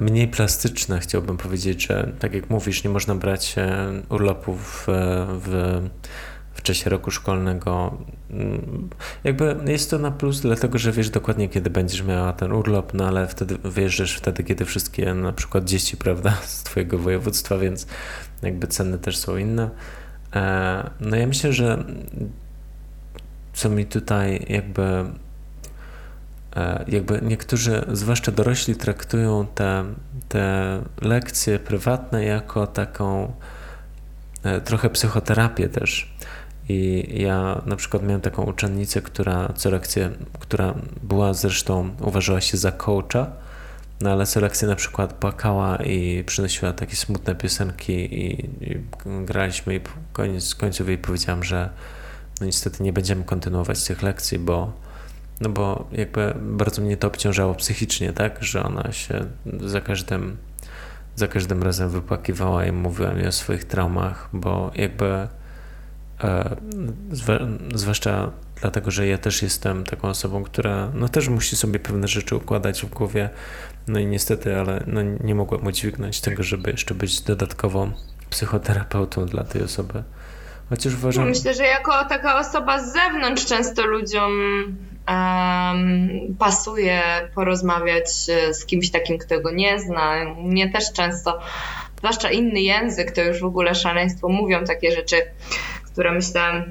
mniej 0.00 0.28
plastyczne, 0.28 1.00
chciałbym 1.00 1.36
powiedzieć, 1.36 1.86
że 1.86 2.12
tak 2.18 2.34
jak 2.34 2.50
mówisz, 2.50 2.84
nie 2.84 2.90
można 2.90 3.14
brać 3.14 3.54
e, 3.58 4.02
urlopów 4.08 4.86
w, 5.28 5.80
w 6.54 6.62
czasie 6.62 6.90
roku 6.90 7.10
szkolnego. 7.10 7.98
Mm, 8.30 8.88
jakby 9.24 9.56
jest 9.66 9.90
to 9.90 9.98
na 9.98 10.10
plus, 10.10 10.40
dlatego 10.40 10.78
że 10.78 10.92
wiesz 10.92 11.10
dokładnie, 11.10 11.48
kiedy 11.48 11.70
będziesz 11.70 12.02
miała 12.02 12.32
ten 12.32 12.52
urlop, 12.52 12.94
no 12.94 13.08
ale 13.08 13.26
wtedy 13.26 13.58
wyjeżdżasz 13.64 14.16
wtedy, 14.16 14.44
kiedy 14.44 14.64
wszystkie 14.64 15.14
na 15.14 15.32
przykład 15.32 15.64
dzieci, 15.64 15.96
prawda, 16.04 16.36
z 16.44 16.62
twojego 16.62 16.98
województwa, 16.98 17.58
więc 17.58 17.86
jakby 18.42 18.66
ceny 18.66 18.98
też 18.98 19.16
są 19.16 19.36
inne. 19.36 19.70
E, 20.34 20.90
no 21.00 21.16
ja 21.16 21.26
myślę, 21.26 21.52
że 21.52 21.84
co 23.52 23.70
mi 23.70 23.86
tutaj 23.86 24.46
jakby 24.48 24.82
E, 24.82 25.27
jakby 26.88 27.20
niektórzy, 27.22 27.84
zwłaszcza 27.92 28.32
dorośli, 28.32 28.76
traktują 28.76 29.46
te, 29.54 29.84
te 30.28 30.78
lekcje 31.02 31.58
prywatne 31.58 32.24
jako 32.24 32.66
taką 32.66 33.32
e, 34.42 34.60
trochę 34.60 34.90
psychoterapię 34.90 35.68
też. 35.68 36.14
I 36.68 37.08
ja 37.22 37.62
na 37.66 37.76
przykład 37.76 38.02
miałem 38.02 38.20
taką 38.20 38.42
uczennicę, 38.42 39.02
która 39.02 39.52
co 39.56 39.70
lekcję, 39.70 40.10
która 40.38 40.74
była 41.02 41.34
zresztą, 41.34 41.90
uważała 42.00 42.40
się 42.40 42.56
za 42.56 42.72
coacha, 42.72 43.26
no 44.00 44.10
ale 44.10 44.26
co 44.26 44.40
lekcję 44.40 44.68
na 44.68 44.76
przykład 44.76 45.12
płakała 45.12 45.76
i 45.76 46.24
przynosiła 46.24 46.72
takie 46.72 46.96
smutne 46.96 47.34
piosenki 47.34 47.92
i, 47.92 48.44
i 48.44 48.80
graliśmy 49.24 49.74
i 49.74 49.80
koniec 50.12 50.54
końców 50.54 50.88
jej 50.88 50.98
powiedziałam, 50.98 51.44
że 51.44 51.70
no 52.40 52.46
niestety 52.46 52.82
nie 52.82 52.92
będziemy 52.92 53.24
kontynuować 53.24 53.84
tych 53.84 54.02
lekcji, 54.02 54.38
bo 54.38 54.72
no 55.40 55.48
bo 55.48 55.88
jakby 55.92 56.34
bardzo 56.40 56.82
mnie 56.82 56.96
to 56.96 57.06
obciążało 57.06 57.54
psychicznie, 57.54 58.12
tak, 58.12 58.44
że 58.44 58.62
ona 58.62 58.92
się 58.92 59.24
za 59.60 59.80
każdym, 59.80 60.36
za 61.16 61.28
każdym 61.28 61.62
razem 61.62 61.88
wypłakiwała 61.90 62.66
i 62.66 62.72
mówiła 62.72 63.10
mi 63.10 63.26
o 63.26 63.32
swoich 63.32 63.64
traumach, 63.64 64.28
bo 64.32 64.70
jakby 64.74 65.28
e, 66.24 66.56
zwłaszcza 67.74 68.30
dlatego, 68.60 68.90
że 68.90 69.06
ja 69.06 69.18
też 69.18 69.42
jestem 69.42 69.84
taką 69.84 70.08
osobą, 70.08 70.44
która 70.44 70.90
no 70.94 71.08
też 71.08 71.28
musi 71.28 71.56
sobie 71.56 71.78
pewne 71.78 72.08
rzeczy 72.08 72.36
układać 72.36 72.82
w 72.82 72.88
głowie, 72.88 73.30
no 73.88 73.98
i 73.98 74.06
niestety, 74.06 74.56
ale 74.56 74.84
no 74.86 75.02
nie 75.02 75.34
mogłem 75.34 75.66
udźwignąć 75.66 76.20
tego, 76.20 76.42
żeby 76.42 76.70
jeszcze 76.70 76.94
być 76.94 77.20
dodatkowo 77.20 77.88
psychoterapeutą 78.30 79.26
dla 79.26 79.44
tej 79.44 79.62
osoby. 79.62 80.02
Chociaż 80.68 80.94
uważam... 80.94 81.28
Myślę, 81.28 81.54
że 81.54 81.64
jako 81.64 82.04
taka 82.04 82.38
osoba 82.38 82.82
z 82.82 82.92
zewnątrz 82.92 83.46
często 83.46 83.86
ludziom 83.86 84.32
um, 85.08 86.08
pasuje 86.38 87.02
porozmawiać 87.34 88.06
e, 88.28 88.54
z 88.54 88.66
kimś 88.66 88.90
takim, 88.90 89.18
kto 89.18 89.40
go 89.40 89.50
nie 89.50 89.80
zna. 89.80 90.34
Mnie 90.34 90.70
też 90.70 90.92
często, 90.92 91.40
zwłaszcza 91.98 92.30
inny 92.30 92.60
język, 92.60 93.10
to 93.12 93.22
już 93.22 93.40
w 93.40 93.44
ogóle 93.44 93.74
szaleństwo, 93.74 94.28
mówią 94.28 94.64
takie 94.64 94.92
rzeczy, 94.92 95.16
które 95.92 96.12
myślę 96.12 96.64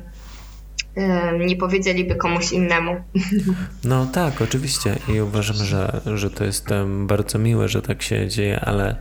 nie 1.39 1.55
powiedzieliby 1.55 2.15
komuś 2.15 2.51
innemu. 2.51 2.95
No 3.83 4.05
tak, 4.05 4.41
oczywiście 4.41 4.95
i 5.07 5.21
uważam, 5.21 5.55
że, 5.55 6.01
że 6.15 6.29
to 6.29 6.43
jest 6.43 6.67
bardzo 6.87 7.39
miłe, 7.39 7.67
że 7.67 7.81
tak 7.81 8.01
się 8.01 8.27
dzieje, 8.27 8.59
ale 8.59 8.95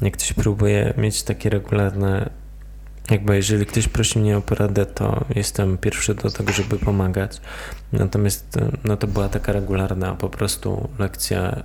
jak 0.00 0.12
ktoś 0.12 0.32
próbuje 0.32 0.94
mieć 0.96 1.22
takie 1.22 1.50
regularne 1.50 2.30
jakby 3.10 3.36
jeżeli 3.36 3.66
ktoś 3.66 3.88
prosi 3.88 4.18
mnie 4.18 4.36
o 4.36 4.40
poradę, 4.40 4.86
to 4.86 5.24
jestem 5.34 5.78
pierwszy 5.78 6.14
do 6.14 6.30
tego, 6.30 6.52
żeby 6.52 6.78
pomagać. 6.78 7.40
Natomiast 7.92 8.56
e, 8.56 8.70
no 8.84 8.96
to 8.96 9.06
była 9.06 9.28
taka 9.28 9.52
regularna 9.52 10.14
po 10.14 10.28
prostu 10.28 10.88
lekcja 10.98 11.62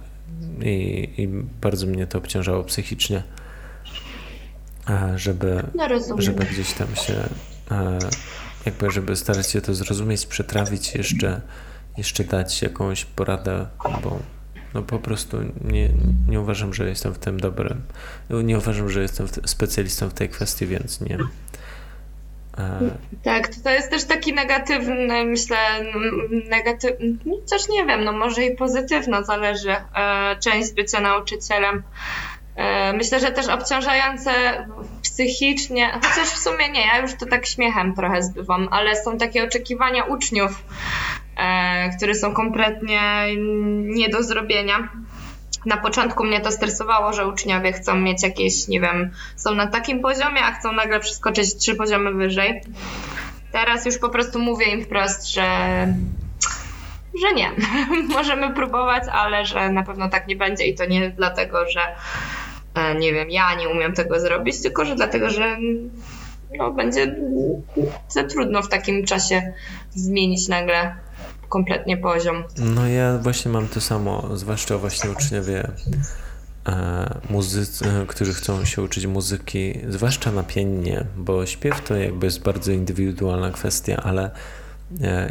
i, 0.62 1.10
i 1.18 1.28
bardzo 1.62 1.88
mnie 1.88 2.08
to 2.08 2.18
obciążało 2.18 2.64
psychicznie, 2.64 3.24
żeby, 5.16 5.64
no 6.10 6.22
żeby 6.22 6.46
gdzieś 6.46 6.74
tam 6.74 6.96
się 6.96 7.14
jakby, 8.66 8.92
żeby 8.92 9.16
starać 9.16 9.52
się 9.52 9.62
to 9.62 9.74
zrozumieć, 9.74 10.26
przetrawić 10.26 10.96
jeszcze, 10.96 11.42
jeszcze 11.98 12.24
dać 12.24 12.62
jakąś 12.62 13.06
poradę, 13.06 13.66
bo 14.04 14.20
no 14.74 14.82
po 14.82 15.00
prostu 15.00 15.38
nie, 15.64 15.90
nie 16.30 16.40
uważam, 16.40 16.74
że 16.74 16.90
jestem 16.90 17.14
w 17.14 17.20
tym 17.20 17.40
dobrym. 17.40 17.82
Nie 18.30 18.58
uważam, 18.58 18.90
że 18.90 19.02
jestem 19.02 19.28
specjalistą 19.46 20.10
w 20.10 20.14
tej 20.14 20.30
kwestii, 20.30 20.68
więc 20.68 21.02
nie. 21.02 21.18
E... 22.58 22.80
Tak, 23.24 23.56
to 23.64 23.70
jest 23.70 23.90
też 23.90 24.04
taki 24.04 24.34
negatywny, 24.34 25.26
myślę, 25.26 25.58
negatywny, 26.50 27.18
coś 27.46 27.70
nie 27.70 27.86
wiem, 27.86 28.04
no 28.04 28.12
może 28.12 28.46
i 28.46 28.56
pozytywna, 28.56 29.24
zależy, 29.24 29.72
e, 29.72 30.36
część 30.40 30.74
bycia 30.74 31.00
nauczycielem. 31.00 31.84
E, 32.56 32.94
myślę, 32.94 33.20
że 33.20 33.32
też 33.32 33.48
obciążające 33.48 34.32
psychicznie, 35.02 35.92
chociaż 35.92 36.30
w 36.30 36.38
sumie 36.38 36.70
nie, 36.70 36.88
ja 36.88 37.02
już 37.02 37.14
to 37.14 37.26
tak 37.26 37.46
śmiechem 37.46 37.96
trochę 37.96 38.24
zbywam, 38.24 38.68
ale 38.72 38.96
są 38.96 39.18
takie 39.18 39.44
oczekiwania 39.44 40.04
uczniów, 40.04 40.64
które 41.98 42.16
są 42.16 42.34
kompletnie 42.34 43.00
nie 43.84 44.10
do 44.10 44.24
zrobienia. 44.24 44.90
Na 45.66 45.78
początku 45.78 46.24
mnie 46.24 46.42
to 46.42 46.52
stresowało, 46.52 47.14
że 47.14 47.28
uczniowie 47.28 47.74
chcą 47.74 47.96
mieć 47.96 48.24
jakieś, 48.24 48.68
nie 48.68 48.82
wiem, 48.82 49.12
są 49.36 49.56
na 49.56 49.68
takim 49.68 50.02
poziomie, 50.02 50.42
a 50.42 50.52
chcą 50.52 50.74
nagle 50.74 51.00
przeskoczyć 51.00 51.56
trzy 51.56 51.76
poziomy 51.76 52.14
wyżej. 52.14 52.62
Teraz 53.52 53.86
już 53.86 53.98
po 53.98 54.10
prostu 54.10 54.40
mówię 54.40 54.66
im 54.66 54.84
wprost, 54.84 55.28
że, 55.34 55.48
że 57.22 57.34
nie. 57.36 57.52
Możemy 58.16 58.54
próbować, 58.54 59.04
ale 59.12 59.46
że 59.46 59.70
na 59.72 59.84
pewno 59.84 60.10
tak 60.10 60.28
nie 60.28 60.36
będzie 60.36 60.66
i 60.66 60.76
to 60.76 60.86
nie 60.86 61.10
dlatego, 61.10 61.70
że 61.70 61.82
e, 62.76 62.96
nie 62.96 63.14
wiem, 63.14 63.30
ja 63.30 63.56
nie 63.56 63.70
umiem 63.70 63.94
tego 63.94 64.20
zrobić, 64.20 64.62
tylko 64.62 64.86
że 64.86 64.96
dlatego, 64.96 65.30
że 65.30 65.58
no, 66.58 66.72
będzie 66.72 67.16
za 68.08 68.24
trudno 68.24 68.62
w 68.62 68.70
takim 68.70 69.06
czasie 69.06 69.54
zmienić 69.92 70.48
nagle 70.48 70.96
kompletnie 71.54 71.98
poziom. 71.98 72.44
No 72.58 72.88
ja 72.88 73.18
właśnie 73.18 73.52
mam 73.52 73.68
to 73.68 73.82
samo, 73.82 74.38
zwłaszcza 74.38 74.78
właśnie 74.78 75.10
uczniowie 75.10 75.68
e, 76.68 77.20
muzycy, 77.30 77.86
którzy 78.08 78.34
chcą 78.34 78.66
się 78.66 78.82
uczyć 78.82 79.06
muzyki, 79.06 79.74
zwłaszcza 79.90 80.32
na 80.32 80.44
pianinie, 80.44 81.06
bo 81.18 81.46
śpiew 81.46 81.82
to 81.82 81.96
jakby 81.96 82.26
jest 82.26 82.44
bardzo 82.44 82.72
indywidualna 82.72 83.52
kwestia, 83.52 83.98
ale 84.04 84.32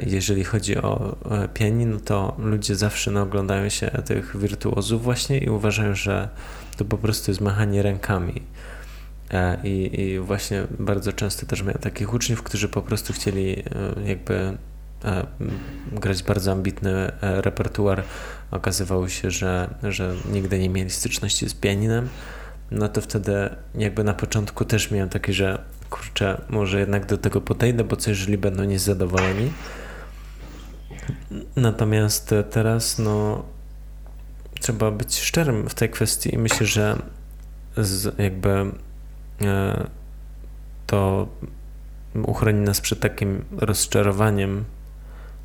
jeżeli 0.06 0.44
chodzi 0.44 0.78
o 0.78 1.16
pianin, 1.54 2.00
to 2.00 2.36
ludzie 2.38 2.76
zawsze 2.76 3.10
no, 3.10 3.22
oglądają 3.22 3.68
się 3.68 3.90
tych 3.90 4.36
wirtuozów 4.36 5.02
właśnie 5.02 5.38
i 5.38 5.50
uważają, 5.50 5.94
że 5.94 6.28
to 6.76 6.84
po 6.84 6.98
prostu 6.98 7.30
jest 7.30 7.40
machanie 7.40 7.82
rękami. 7.82 8.42
I, 9.64 10.00
I 10.00 10.18
właśnie 10.18 10.62
bardzo 10.78 11.12
często 11.12 11.46
też 11.46 11.62
miałem 11.62 11.78
takich 11.78 12.14
uczniów, 12.14 12.42
którzy 12.42 12.68
po 12.68 12.82
prostu 12.82 13.12
chcieli 13.12 13.62
jakby 14.06 14.56
grać 15.92 16.22
bardzo 16.22 16.52
ambitny 16.52 17.12
repertuar. 17.20 18.02
Okazywało 18.50 19.08
się, 19.08 19.30
że, 19.30 19.74
że 19.82 20.14
nigdy 20.32 20.58
nie 20.58 20.68
mieli 20.68 20.90
styczności 20.90 21.48
z 21.48 21.54
pianinem 21.54 22.08
no 22.72 22.88
to 22.88 23.00
wtedy 23.00 23.50
jakby 23.74 24.04
na 24.04 24.14
początku 24.14 24.64
też 24.64 24.90
miałem 24.90 25.08
takie, 25.08 25.32
że 25.32 25.64
kurczę, 25.90 26.40
może 26.48 26.80
jednak 26.80 27.06
do 27.06 27.18
tego 27.18 27.40
podejdę, 27.40 27.84
bo 27.84 27.96
co 27.96 28.10
jeżeli 28.10 28.38
będą 28.38 28.64
niezadowoleni. 28.64 29.52
Natomiast 31.56 32.34
teraz 32.50 32.98
no 32.98 33.44
trzeba 34.60 34.90
być 34.90 35.20
szczerym 35.20 35.68
w 35.68 35.74
tej 35.74 35.90
kwestii 35.90 36.34
i 36.34 36.38
myślę, 36.38 36.66
że 36.66 36.98
z, 37.76 38.18
jakby 38.18 38.50
e, 39.42 39.86
to 40.86 41.28
uchroni 42.22 42.60
nas 42.60 42.80
przed 42.80 43.00
takim 43.00 43.44
rozczarowaniem 43.56 44.64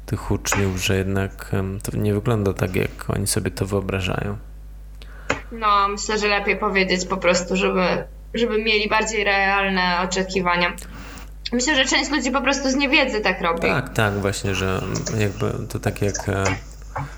tych 0.07 0.31
uczniów, 0.31 0.83
że 0.83 0.97
jednak 0.97 1.51
to 1.83 1.97
nie 1.97 2.13
wygląda 2.13 2.53
tak, 2.53 2.75
jak 2.75 3.09
oni 3.09 3.27
sobie 3.27 3.51
to 3.51 3.65
wyobrażają. 3.65 4.37
No, 5.51 5.87
myślę, 5.87 6.19
że 6.19 6.27
lepiej 6.27 6.57
powiedzieć 6.57 7.05
po 7.05 7.17
prostu, 7.17 7.55
żeby, 7.55 8.03
żeby 8.33 8.63
mieli 8.63 8.89
bardziej 8.89 9.23
realne 9.23 9.99
oczekiwania. 10.03 10.73
Myślę, 11.51 11.75
że 11.75 11.85
część 11.85 12.11
ludzi 12.11 12.31
po 12.31 12.41
prostu 12.41 12.69
z 12.69 12.75
niewiedzy 12.75 13.21
tak 13.21 13.41
robi. 13.41 13.61
Tak, 13.61 13.93
tak, 13.93 14.13
właśnie, 14.13 14.55
że 14.55 14.81
jakby 15.19 15.67
to 15.69 15.79
tak 15.79 16.01
jak 16.01 16.29
e, 16.29 16.43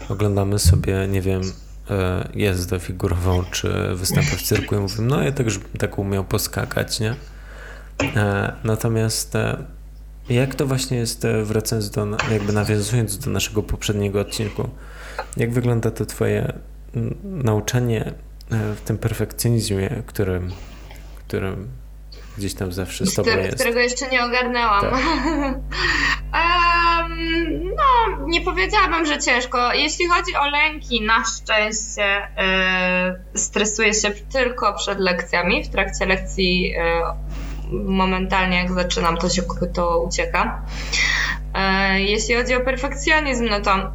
oglądamy 0.10 0.60
sobie, 0.60 1.08
nie 1.08 1.22
wiem, 1.22 1.42
e, 1.90 2.30
jazdę 2.36 2.80
figurową 2.80 3.44
czy 3.52 3.96
występy 3.96 4.38
w 4.38 4.42
cyrku 4.42 4.76
i 4.76 4.80
mówimy, 4.80 5.08
no 5.08 5.24
ja 5.24 5.32
też 5.32 5.60
tak 5.80 5.98
umiał 5.98 6.24
poskakać, 6.24 7.00
nie? 7.00 7.16
E, 8.16 8.54
natomiast 8.64 9.34
jak 10.30 10.56
to 10.56 10.66
właśnie 10.66 10.98
jest, 10.98 11.28
wracając 11.44 11.90
do, 11.90 12.08
jakby 12.32 12.54
nawiązując 12.54 13.18
do 13.18 13.32
naszego 13.32 13.64
poprzedniego 13.64 14.20
odcinku, 14.20 14.70
jak 15.38 15.52
wygląda 15.52 15.92
to 15.92 16.06
twoje 16.06 16.54
nauczanie 17.24 18.14
e, 18.52 18.76
w 18.76 18.82
tym 18.82 18.98
perfekcjonizmie, 18.98 20.04
którym, 20.06 20.52
którym 21.28 21.68
gdzieś 22.38 22.54
tam 22.54 22.72
zawsze 22.72 23.06
z 23.06 23.14
tobą 23.14 23.30
jest. 23.38 23.56
Którego 23.56 23.80
jeszcze 23.80 24.10
nie 24.10 24.24
ogarnęłam. 24.24 24.82
Tak. 24.82 24.94
um, 26.40 27.76
no, 27.76 28.28
nie 28.28 28.42
powiedziałabym, 28.42 29.06
że 29.06 29.20
ciężko. 29.20 29.74
Jeśli 29.74 30.08
chodzi 30.08 30.36
o 30.36 30.50
lęki, 30.50 31.02
na 31.02 31.24
szczęście 31.24 32.18
y, 33.34 33.40
stresuję 33.40 33.94
się 33.94 34.12
tylko 34.12 34.74
przed 34.74 35.00
lekcjami. 35.00 35.64
W 35.64 35.70
trakcie 35.70 36.06
lekcji 36.06 36.74
momentalnie 37.72 38.58
jak 38.58 38.72
zaczynam, 38.72 39.18
to 39.18 39.30
się 39.30 39.42
to 39.74 40.00
ucieka. 40.00 40.62
Y, 41.96 42.02
jeśli 42.02 42.36
chodzi 42.36 42.56
o 42.56 42.62
perfekcjonizm, 42.62 43.48
no 43.50 43.60
to 43.60 43.92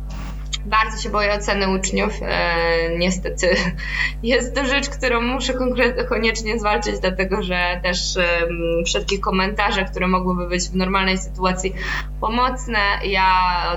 bardzo 0.66 1.02
się 1.02 1.10
boję 1.10 1.32
oceny 1.32 1.68
uczniów. 1.68 2.12
E, 2.22 2.98
niestety 2.98 3.48
jest 4.22 4.54
to 4.54 4.64
rzecz, 4.66 4.88
którą 4.88 5.20
muszę 5.20 5.54
koniecznie 6.08 6.58
zwalczyć, 6.58 7.00
dlatego 7.00 7.42
że 7.42 7.80
też 7.82 8.16
e, 8.16 8.48
wszelkie 8.86 9.18
komentarze, 9.18 9.84
które 9.84 10.06
mogłyby 10.06 10.48
być 10.48 10.62
w 10.62 10.76
normalnej 10.76 11.18
sytuacji 11.18 11.74
pomocne, 12.20 12.78
ja 13.04 13.26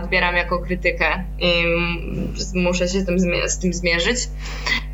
odbieram 0.01 0.35
jako 0.35 0.59
krytykę 0.59 1.23
i 1.39 1.63
muszę 2.55 2.87
się 2.87 2.99
z 3.47 3.59
tym, 3.59 3.73
zmierzyć. 3.73 4.17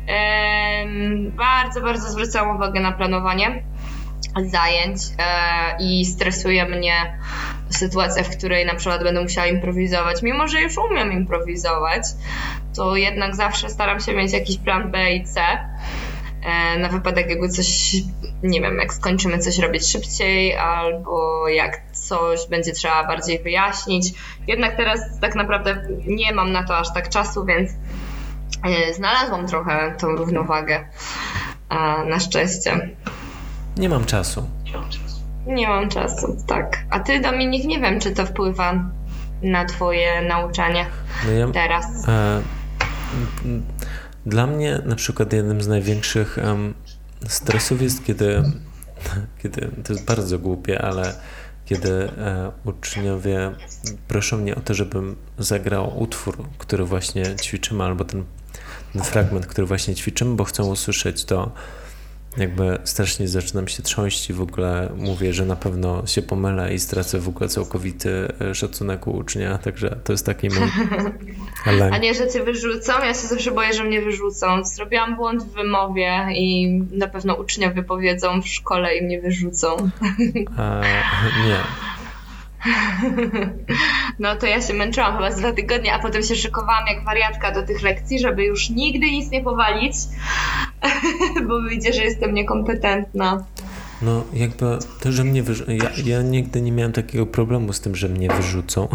E, 0.08 0.86
bardzo, 1.36 1.80
bardzo 1.80 2.10
zwracam 2.10 2.56
uwagę 2.56 2.80
na 2.80 2.92
planowanie 2.92 3.62
zajęć 4.42 5.00
e, 5.18 5.76
i 5.80 6.04
stresuje 6.04 6.64
mnie 6.64 7.18
sytuacja, 7.70 8.22
w 8.22 8.36
której 8.36 8.66
na 8.66 8.74
przykład 8.74 9.02
będę 9.02 9.22
musiała 9.22 9.46
improwizować, 9.46 10.22
mimo 10.22 10.48
że 10.48 10.60
już 10.60 10.78
umiem 10.78 11.12
improwizować, 11.12 12.02
to 12.76 12.96
jednak 12.96 13.36
zawsze 13.36 13.68
staram 13.68 14.00
się 14.00 14.14
mieć 14.14 14.32
jakiś 14.32 14.58
plan 14.58 14.90
B 14.90 15.12
i 15.14 15.24
C 15.24 15.40
e, 15.40 16.78
na 16.78 16.88
wypadek 16.88 17.30
jakby 17.30 17.48
coś, 17.48 17.96
nie 18.42 18.60
wiem, 18.60 18.78
jak 18.78 18.94
skończymy 18.94 19.38
coś 19.38 19.58
robić 19.58 19.86
szybciej 19.86 20.56
albo 20.56 21.48
jak 21.48 21.80
coś 21.92 22.48
będzie 22.48 22.72
trzeba 22.72 23.06
bardziej 23.06 23.42
wyjaśnić. 23.42 24.14
Jednak 24.46 24.76
teraz 24.76 25.00
tak 25.20 25.34
naprawdę 25.34 25.82
nie 26.06 26.32
mam 26.32 26.52
na 26.52 26.62
to 26.62 26.78
aż 26.78 26.94
tak 26.94 27.08
czasu, 27.08 27.44
więc 27.44 27.70
e, 28.64 28.94
znalazłam 28.94 29.46
trochę 29.46 29.94
tą 29.98 30.06
równowagę 30.08 30.84
na 32.06 32.20
szczęście. 32.20 32.88
Nie 33.76 33.88
mam 33.88 34.04
czasu. 34.04 34.46
Nie 35.46 35.68
mam 35.68 35.88
czasu, 35.88 36.36
tak. 36.46 36.84
A 36.90 37.00
ty, 37.00 37.20
Dominik, 37.20 37.64
nie 37.64 37.80
wiem, 37.80 38.00
czy 38.00 38.10
to 38.10 38.26
wpływa 38.26 38.84
na 39.42 39.64
twoje 39.64 40.22
nauczanie 40.28 40.86
no 41.26 41.32
ja, 41.32 41.48
teraz. 41.48 42.08
E, 42.08 42.42
dla 44.26 44.46
mnie 44.46 44.80
na 44.84 44.96
przykład 44.96 45.32
jednym 45.32 45.62
z 45.62 45.68
największych 45.68 46.38
um, 46.44 46.74
stresów 47.28 47.82
jest, 47.82 48.04
kiedy, 48.04 48.42
kiedy, 49.42 49.70
to 49.84 49.92
jest 49.92 50.04
bardzo 50.04 50.38
głupie, 50.38 50.82
ale 50.82 51.14
kiedy 51.64 51.90
e, 51.90 52.52
uczniowie 52.64 53.50
proszą 54.08 54.36
mnie 54.36 54.54
o 54.54 54.60
to, 54.60 54.74
żebym 54.74 55.16
zagrał 55.38 56.02
utwór, 56.02 56.38
który 56.58 56.84
właśnie 56.84 57.36
ćwiczymy, 57.36 57.84
albo 57.84 58.04
ten, 58.04 58.24
ten 58.92 59.02
fragment, 59.02 59.46
który 59.46 59.66
właśnie 59.66 59.94
ćwiczymy, 59.94 60.36
bo 60.36 60.44
chcą 60.44 60.66
usłyszeć 60.66 61.24
to 61.24 61.52
jakby 62.36 62.78
strasznie 62.84 63.28
zaczynam 63.28 63.68
się 63.68 63.82
trząść 63.82 64.30
i 64.30 64.32
w 64.32 64.40
ogóle 64.40 64.88
mówię, 64.96 65.32
że 65.32 65.46
na 65.46 65.56
pewno 65.56 66.06
się 66.06 66.22
pomylę 66.22 66.74
i 66.74 66.78
stracę 66.78 67.18
w 67.18 67.28
ogóle 67.28 67.48
całkowity 67.48 68.28
e, 68.40 68.54
szacunek 68.54 69.06
u 69.06 69.10
ucznia, 69.10 69.58
także 69.58 69.96
to 70.04 70.12
jest 70.12 70.26
taki 70.26 70.48
mój 70.48 70.68
lęk. 71.78 71.94
A 71.94 71.98
nie, 71.98 72.14
że 72.14 72.28
cię 72.28 72.44
wyrzucą? 72.44 72.92
Ja 72.92 73.14
się 73.14 73.26
zawsze 73.26 73.50
boję, 73.50 73.72
że 73.72 73.84
mnie 73.84 74.02
wyrzucą. 74.02 74.64
Zrobiłam 74.64 75.16
błąd 75.16 75.42
w 75.42 75.52
wymowie 75.52 76.26
i 76.34 76.68
na 76.92 77.08
pewno 77.08 77.34
uczniowie 77.34 77.82
powiedzą 77.82 78.42
w 78.42 78.48
szkole 78.48 78.96
i 78.96 79.04
mnie 79.04 79.20
wyrzucą. 79.20 79.76
A, 80.56 80.80
nie. 81.46 81.58
No 84.18 84.36
to 84.36 84.46
ja 84.46 84.62
się 84.62 84.74
męczyłam 84.74 85.16
chyba 85.16 85.30
z 85.30 85.36
dwa 85.36 85.52
tygodnie, 85.52 85.94
a 85.94 85.98
potem 85.98 86.22
się 86.22 86.36
szykowałam 86.36 86.86
jak 86.86 87.04
wariatka 87.04 87.52
do 87.52 87.62
tych 87.62 87.82
lekcji, 87.82 88.18
żeby 88.18 88.44
już 88.44 88.70
nigdy 88.70 89.10
nic 89.10 89.30
nie 89.30 89.42
powalić, 89.42 89.94
bo 91.48 91.60
wyjdzie, 91.60 91.92
że 91.92 92.04
jestem 92.04 92.34
niekompetentna. 92.34 93.44
No, 94.02 94.24
jakby 94.32 94.78
to, 95.00 95.12
że 95.12 95.24
mnie 95.24 95.42
wyrzucą. 95.42 95.72
Ja, 95.72 95.90
ja 96.04 96.22
nigdy 96.22 96.60
nie 96.60 96.72
miałem 96.72 96.92
takiego 96.92 97.26
problemu 97.26 97.72
z 97.72 97.80
tym, 97.80 97.96
że 97.96 98.08
mnie 98.08 98.28
wyrzucą. 98.28 98.88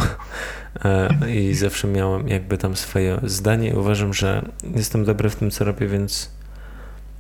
E, 0.86 1.10
I 1.36 1.54
zawsze 1.54 1.88
miałem 1.88 2.28
jakby 2.28 2.58
tam 2.58 2.76
swoje 2.76 3.20
zdanie. 3.24 3.76
Uważam, 3.76 4.14
że 4.14 4.50
jestem 4.76 5.06
dobry 5.06 5.30
w 5.30 5.36
tym, 5.36 5.52
co 5.52 5.66
robię, 5.66 5.88
więc 5.88 6.32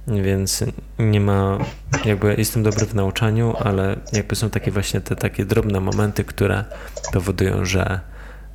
więc 0.09 0.63
nie 0.99 1.19
ma, 1.19 1.57
jakby 2.05 2.35
jestem 2.37 2.63
dobry 2.63 2.85
w 2.85 2.95
nauczaniu, 2.95 3.53
ale 3.59 3.95
jakby 4.13 4.35
są 4.35 4.49
takie 4.49 4.71
właśnie 4.71 5.01
te 5.01 5.15
takie 5.15 5.45
drobne 5.45 5.79
momenty, 5.79 6.23
które 6.23 6.65
powodują, 7.13 7.65
że, 7.65 7.99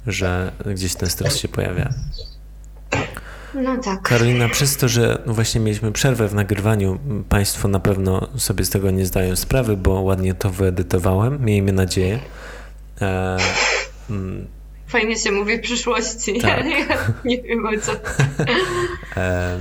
że 0.06 0.52
gdzieś 0.66 0.94
ten 0.94 1.10
stres 1.10 1.36
się 1.36 1.48
pojawia. 1.48 1.88
No 3.54 3.76
tak. 3.76 4.02
Karolina, 4.02 4.48
przez 4.48 4.76
to, 4.76 4.88
że 4.88 5.22
właśnie 5.26 5.60
mieliśmy 5.60 5.92
przerwę 5.92 6.28
w 6.28 6.34
nagrywaniu, 6.34 6.98
Państwo 7.28 7.68
na 7.68 7.80
pewno 7.80 8.28
sobie 8.36 8.64
z 8.64 8.70
tego 8.70 8.90
nie 8.90 9.06
zdają 9.06 9.36
sprawy, 9.36 9.76
bo 9.76 10.00
ładnie 10.00 10.34
to 10.34 10.50
wyedytowałem, 10.50 11.44
miejmy 11.44 11.72
nadzieję. 11.72 12.18
E, 13.00 13.36
mm. 14.10 14.46
Fajnie 14.86 15.16
się 15.16 15.32
mówi 15.32 15.58
w 15.58 15.60
przyszłości. 15.60 16.40
Tak. 16.40 16.64
Ja 16.88 16.96
nie 17.24 17.42
wiem 17.42 17.66
o 17.66 17.70
co. 17.80 17.92
E, 19.16 19.58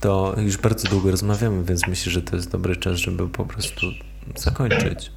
to 0.00 0.34
już 0.36 0.56
bardzo 0.56 0.88
długo 0.88 1.10
rozmawiamy, 1.10 1.64
więc 1.64 1.86
myślę, 1.86 2.12
że 2.12 2.22
to 2.22 2.36
jest 2.36 2.50
dobry 2.50 2.76
czas, 2.76 2.96
żeby 2.96 3.28
po 3.28 3.44
prostu 3.44 3.86
zakończyć. 4.36 5.12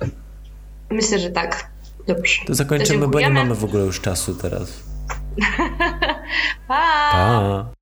Myślę, 0.92 1.20
że 1.20 1.30
tak. 1.30 1.74
Dobrze. 2.08 2.42
To 2.48 2.56
zakończymy, 2.56 3.08
bo 3.08 3.20
nie 3.20 3.30
mamy 3.30 3.56
w 3.56 3.64
ogóle 3.64 3.84
już 3.84 4.02
czasu 4.02 4.36
teraz. 4.36 4.84
pa! 6.68 7.10
pa. 7.12 7.74